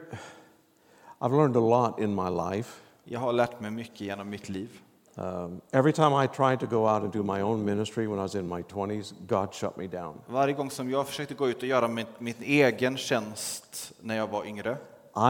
[1.19, 2.81] I've learned a lot in my life.
[3.03, 4.81] Jag har lärt mig mycket genom mitt liv.
[5.15, 8.21] Um, every time I tried to go out and do my own ministry when I
[8.21, 10.21] was in my 20s, God shut me down.
[10.27, 14.27] Varje gång som jag försökte gå ut och göra min, min egen tjänst när jag
[14.27, 14.77] var yngre,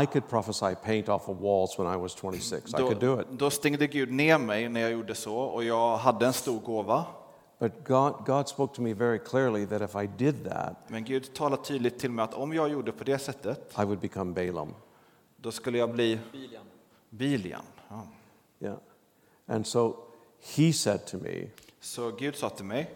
[0.03, 2.69] I could prophesy paint off of walls when I was 26.
[2.69, 3.27] I då, could do it.
[3.31, 7.05] då stängde Gud ner mig när jag gjorde så och jag hade en stor gåva.
[7.59, 11.33] But God, God spoke to me very clearly that if I did that, Men Gud
[11.33, 14.73] talade tydligt till mig att om jag gjorde på det sättet, I would become Balaam.
[15.37, 16.19] då skulle jag bli
[17.09, 17.63] Bilian.
[17.89, 18.07] Ja.
[18.59, 18.77] Yeah.
[19.47, 19.95] And so
[20.55, 21.47] he said to me,
[21.79, 22.91] Så Gud sa till mig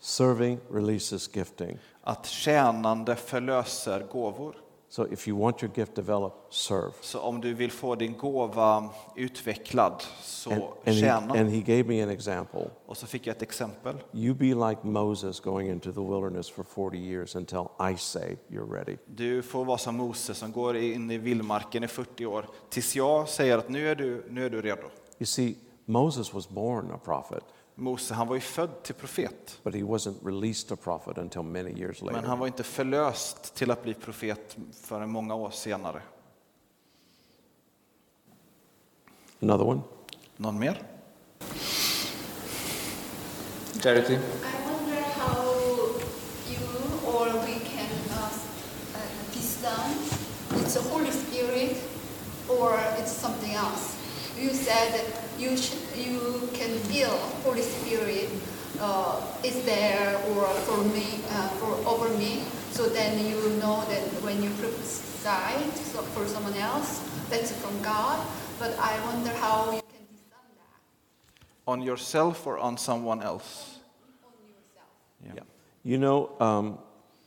[0.00, 1.78] serving releases gifting.
[2.02, 4.56] att tjänande förlöser gåvor.
[4.92, 6.92] So if you want your gift developed, serve.
[7.00, 11.34] Så om du vill få din gåva utvecklad, så And, and, he, tjäna.
[11.34, 12.70] and he gave me an example.
[12.86, 13.94] Och så fick jag ett exempel.
[14.12, 18.72] You be like Moses going into the wilderness for 40 years until I say you're
[18.72, 18.96] ready.
[19.06, 23.28] Du får vara som Mose som går in i vildmarken i 40 år tills jag
[23.28, 24.86] säger att nu är du, nu är du redo.
[25.18, 27.44] You see, Moses was born a prophet,
[27.74, 31.70] Mose han var ju född till profet, but he wasn't released a prophet until many
[31.70, 32.28] years men later.
[32.28, 36.02] han var inte förlöst till att bli profet förrän många år senare.
[39.42, 39.80] Another one?
[40.36, 40.82] Någon mer?
[43.82, 44.12] Charity.
[44.12, 44.18] I
[44.64, 45.42] wonder how
[46.48, 46.60] you
[47.06, 48.30] or we can uh,
[48.94, 51.76] uh, it's the Holy Spirit
[52.48, 53.96] or it's something else.
[54.38, 57.10] You said that you sh- you can feel
[57.44, 58.30] Holy Spirit
[58.80, 62.42] uh, is there or for me uh, for over me.
[62.70, 67.74] So then you know that when you prophesy to some- for someone else, that's from
[67.82, 68.18] God.
[68.58, 70.78] But I wonder how you can discern that
[71.66, 73.78] On yourself or on someone else?
[74.24, 74.88] on yourself.
[75.36, 75.44] Yeah.
[75.84, 76.78] You know, um,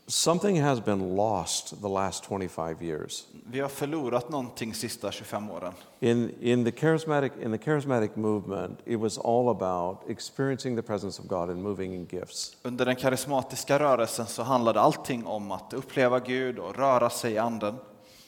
[0.07, 3.25] something has been lost the last 25 years.
[3.47, 5.73] Vi har förlorat någonting sista 25 åren.
[5.99, 11.21] In, in, the charismatic, in the charismatic movement, it was all about experiencing the presence
[11.21, 12.57] of God and moving in gifts.
[12.63, 17.37] Under den karismatiska rörelsen så handlade allting om att uppleva Gud och röra sig i
[17.37, 17.75] anden.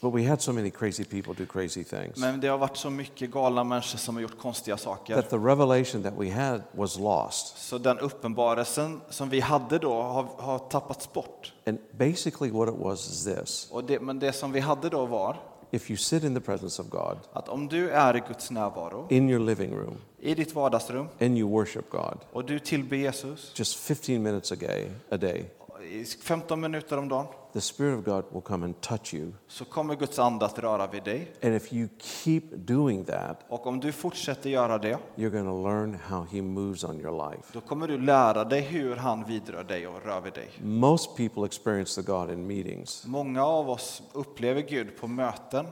[0.00, 2.90] But we had so many crazy people do crazy things Men det har varit så
[2.90, 5.14] mycket galna människor som har gjort konstiga saker.
[5.14, 7.58] that the revelation that we had was lost.
[7.58, 11.52] Så den uppenbarelsen som vi hade då har, har tappats bort.
[11.66, 15.06] And basically, what it was is this Och det, men det som vi hade då
[15.06, 15.36] var
[15.70, 19.06] if you sit in the presence of God att om du är i Guds närvaro,
[19.10, 23.52] in your living room i ditt vardagsrum, and you worship God och du tillber Jesus
[23.54, 25.50] just 15 minutes a day, a day,
[25.90, 29.32] i 15 minuter om dagen, the Spirit of God will come and touch you.
[29.48, 31.32] så kommer Guds ande att röra vid dig.
[31.42, 35.68] And if you keep doing that, Och om du fortsätter göra det, you're going to
[35.68, 37.42] learn how He moves on your life.
[37.52, 40.50] då kommer du lära dig hur han vidrör dig och rör vid dig.
[40.62, 43.04] Most people experience the God in meetings.
[43.06, 45.66] Många av oss upplever Gud på möten,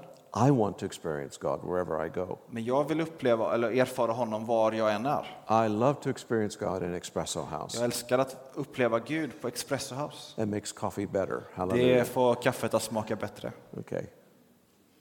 [0.49, 2.39] I want to experience God wherever I go.
[2.51, 5.41] men jag vill uppleva eller erfara honom var jag än är.
[5.67, 7.77] I love to experience God in Espresso House.
[7.77, 10.37] Jag älskar att uppleva Gud på Espresso House.
[10.37, 11.35] That makes coffee better.
[11.35, 12.05] Det Hallelujah.
[12.05, 13.53] får kaffet att smaka bättre.
[13.79, 14.03] Okay.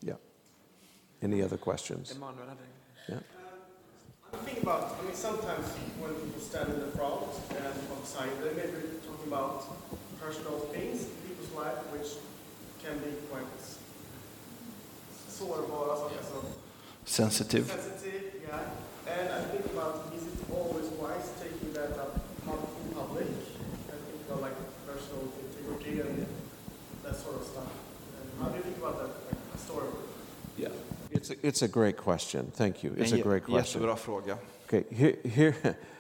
[0.02, 0.18] Yeah.
[1.24, 2.16] Any other questions?
[2.16, 2.60] Emanuel hade
[3.08, 3.20] Yeah.
[4.34, 5.66] I'm thinking about, I mean, sometimes
[6.02, 9.64] when people stand in the front and prophesy, they may be talking about
[10.20, 12.10] personal things in people's life which
[12.84, 13.46] can be quite
[15.38, 16.44] sårbara, saker som
[17.06, 17.64] Sensitiv.
[17.68, 18.60] sensitive, yeah.
[19.18, 22.14] And I think about, is it always wise taking that up
[22.46, 23.28] pub- in public?
[23.28, 24.58] I think about like
[24.88, 26.26] personal integrity and
[27.04, 27.72] that sort of stuff.
[28.18, 30.08] And how do you think about that, like historically?
[30.58, 30.70] Yeah.
[31.12, 32.52] It's a, it's a great question.
[32.58, 32.94] Thank you.
[32.98, 33.82] It's a great jä- question.
[33.82, 34.38] jättebra fråga.
[34.66, 35.54] Okay, here, here,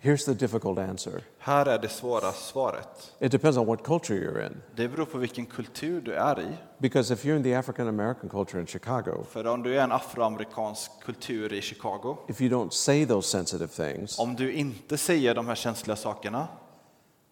[0.00, 1.22] here's the difficult answer.
[1.38, 3.12] Här är det svåra svaret.
[3.20, 4.62] It depends on what culture you're in.
[4.74, 6.56] Det beror på vilken kultur du är i.
[6.78, 9.92] Because if you're in the African American culture in Chicago, För om du är en
[9.92, 15.34] afroamerikansk kultur i Chicago, if you don't say those sensitive things, om du inte säger
[15.34, 16.48] de här känsliga sakerna,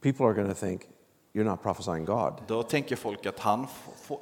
[0.03, 0.83] people are going to think
[1.35, 2.33] you're not prophesying God.
[2.47, 3.67] då tänker folk att han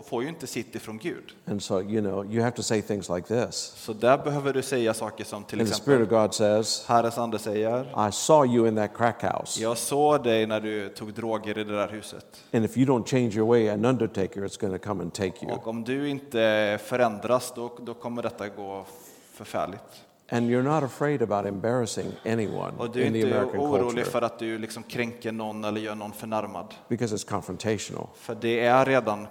[0.05, 1.33] får ju inte sitt ifrån Gud.
[1.47, 3.57] And so, you know, you have to say things like this.
[3.77, 6.85] Så där behöver du säga saker som till And the Spirit exempel of God says,
[6.87, 9.63] Herrens ande säger, I saw you in that crack house.
[9.63, 12.45] jag såg dig när du tog droger i det där huset.
[12.53, 15.45] And if you don't change your way, an undertaker is going to come and take
[15.47, 15.53] you.
[15.53, 18.85] Och om du inte förändras, då, då kommer detta gå
[19.33, 20.05] förfärligt.
[20.35, 23.89] And you're not afraid about embarrassing anyone Och du är in the inte American orolig
[23.89, 26.75] culture för att du liksom kränker någon eller gör någon förnärmad.
[26.89, 28.07] because it's confrontational.
[28.15, 29.27] För det är redan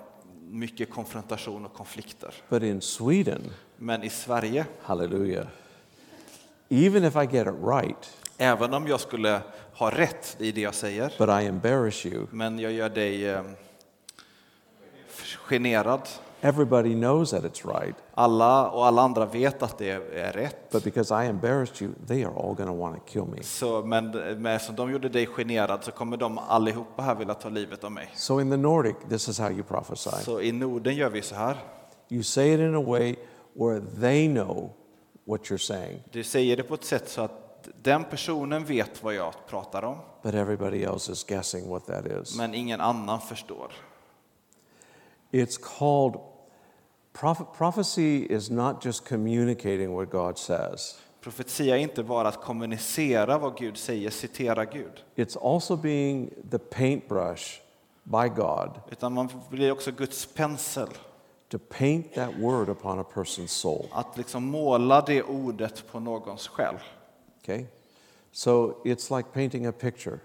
[0.49, 2.34] mycket konfrontation och konflikter.
[2.49, 3.41] But in Sweden,
[3.78, 5.45] Men i Sverige, hallelujah,
[6.70, 9.41] even if I get it right, även om jag skulle
[9.74, 13.43] ha rätt i det jag säger, but I embarrass you, men jag gör dig eh,
[15.45, 16.02] generad.
[16.42, 17.96] Everybody knows that it's right.
[18.14, 20.72] Alla och alla andra vet att det är rätt.
[20.72, 23.44] But because I embarrassed you, they are all going to want to kill me.
[23.44, 27.50] Så, men men eftersom de gjorde dig generad så kommer de allihopa här vilja ta
[27.50, 28.10] livet av mig.
[28.16, 30.24] So in the Nordic, this is how you prophesy.
[30.24, 31.58] Så i Norden gör vi så här.
[32.10, 33.16] You say it in a way
[33.54, 34.70] where they know
[35.26, 39.14] what you're saying, Du säger det på ett sätt så att den personen vet vad
[39.14, 42.38] jag pratar om, but everybody else is guessing what that is.
[42.38, 43.72] men ingen annan förstår.
[45.32, 46.16] It's called
[47.14, 50.99] proph- prophecy is not just communicating what God says.
[51.22, 56.59] Profetia är inte bara att kommunicera vad Gud säger, citera Gud, It's also being the
[56.59, 57.62] paintbrush
[58.03, 60.88] by God utan man blir också Guds pensel.
[61.49, 63.86] to paint that word upon a person's soul.
[63.91, 66.76] Att liksom måla det ordet på någons själ.
[67.41, 67.66] Okay?
[68.32, 70.20] So it's like painting a picture.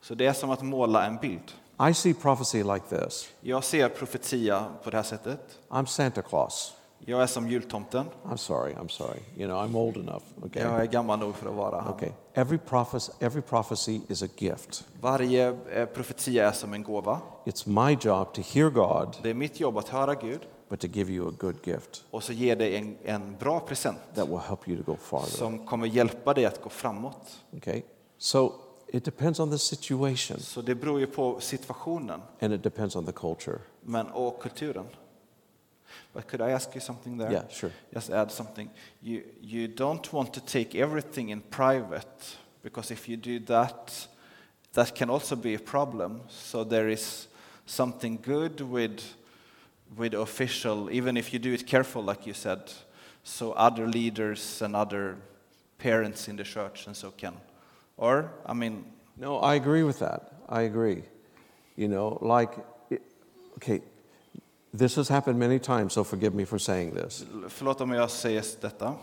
[0.00, 1.52] Så det är som att måla en bild.
[1.80, 5.58] I see prophecy like this Jag ser profetia på det här sättet.
[5.68, 6.74] I'm Santa Claus.
[6.98, 8.04] Jag är som jultomten.
[8.24, 9.20] I'm sorry, I'm sorry.
[9.36, 10.22] You know, I'm old enough.
[10.42, 10.62] Okay?
[10.62, 11.94] Jag är gammal nog för att vara han.
[11.94, 12.10] Okay.
[12.34, 14.84] Every, prophes- every prophecy is a gift.
[15.00, 17.20] Varje eh, profetia är som en gåva.
[17.44, 20.86] It's my job to hear God, Det är mitt jobb att höra Gud but to
[20.86, 24.38] give you a good gift och så ge dig en, en bra present that will
[24.38, 25.30] help you to go farther.
[25.30, 27.38] som kommer hjälpa dig att gå framåt.
[27.56, 27.82] Okay?
[28.18, 28.52] So
[28.88, 33.04] it depends on the situation Så det beror ju på situationen and it depends on
[33.04, 33.58] the culture.
[33.82, 34.86] men, och kulturen.
[36.14, 37.32] But could I ask you something there?
[37.32, 37.70] Yeah, sure.
[37.94, 38.70] Just add something.
[39.02, 44.08] You, you don't want to take everything in private because if you do that,
[44.72, 46.20] that can also be a problem.
[46.28, 47.28] So there is
[47.66, 49.00] something good with,
[49.96, 52.60] with official, even if you do it careful, like you said,
[53.24, 55.16] so other leaders and other
[55.78, 57.34] parents in the church and so can.
[57.98, 58.84] Or, I mean,
[59.14, 60.32] No, I agree with that.
[60.48, 61.02] I agree.
[61.76, 62.52] You know, like,
[63.56, 63.80] okay,
[64.78, 67.24] this has happened many times, so forgive me for saying this.
[67.48, 68.94] förlåt om jag säger detta.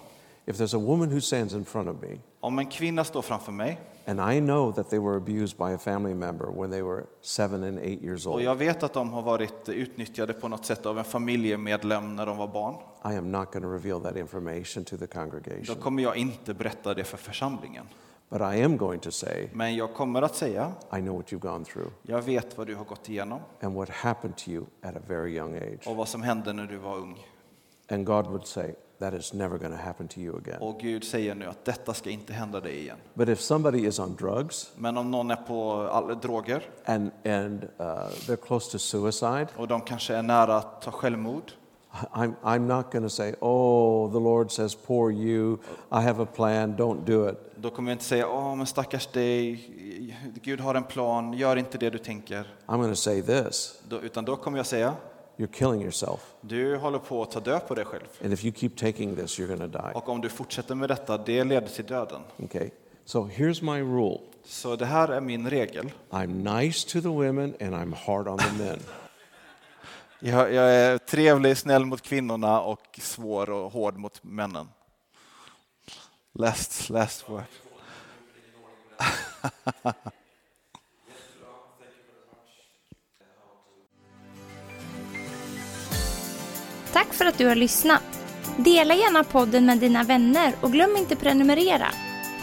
[0.46, 3.52] If there's a woman who stands in front of me, Om en kvinna står framför
[3.52, 7.04] mig and I know that they were abused by a family member when they were
[7.22, 10.66] seven and eight years och old, jag vet att de har varit utnyttjade på något
[10.66, 12.76] sätt av en familjemedlem när de var barn,
[13.14, 15.76] I am not going to reveal that information to the då congregation.
[15.76, 17.86] kommer jag inte berätta det för församlingen.
[18.30, 21.40] But I am going to say, Men jag kommer att säga, I know what you've
[21.40, 24.96] gone through jag vet vad du har gått igenom and what happened to you at
[24.96, 25.88] a very young age.
[25.88, 27.26] och vad som hände när du var ung.
[27.90, 30.62] And God would say, That is never going to happen to you again.
[30.62, 32.98] Och Gud säger nu att detta ska inte hända dig igen.
[33.14, 37.64] But if somebody is on drugs Men om någon är på all, droger and, and
[37.64, 37.86] uh,
[38.28, 41.52] they're close to suicide, och de kanske är nära att ta självmord
[42.14, 45.60] I'm, I'm not going to say, Oh, the Lord says, Poor you,
[45.92, 47.38] I have a plan, don't do it.
[47.56, 49.60] Då kommer jag inte säga, åh men stackars dig,
[50.44, 52.48] Gud har en plan, gör inte det du tänker.
[52.66, 54.96] I'm going to say this Då, utan då kommer jag säga,
[55.38, 56.34] You're killing yourself.
[56.42, 58.04] du håller på att ta död på dig själv.
[58.24, 59.92] And if you keep taking this, you're going to die.
[59.96, 62.22] Och om du fortsätter med detta, det leder till döden.
[62.38, 62.70] Okay?
[63.06, 65.92] So here's my rule Så det här är min regel.
[66.10, 68.80] I'm nice to the women and I'm hard on the men.
[70.28, 74.68] Jag, jag är trevlig, snäll mot kvinnorna och svår och hård mot männen.
[76.34, 77.44] Last, last word.
[86.94, 88.04] Tack för att du har lyssnat.
[88.58, 91.88] Dela gärna podden med dina vänner och glöm inte prenumerera.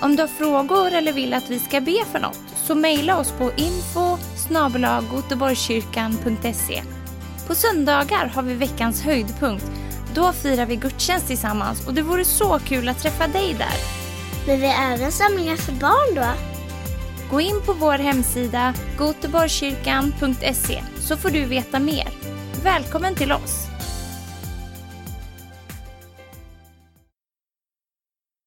[0.02, 3.32] Om du har frågor eller vill att vi ska be för något så mejla oss
[3.32, 4.18] på info
[5.10, 7.01] goteborgskyrkan.se.
[7.46, 9.70] På söndagar har vi veckans höjdpunkt.
[10.14, 13.76] Då firar vi gudstjänst tillsammans och det vore så kul att träffa dig där.
[14.46, 16.26] Men vi har även samlingar för barn då?
[17.30, 22.08] Gå in på vår hemsida goteborgskyrkan.se så får du veta mer.
[22.64, 23.71] Välkommen till oss!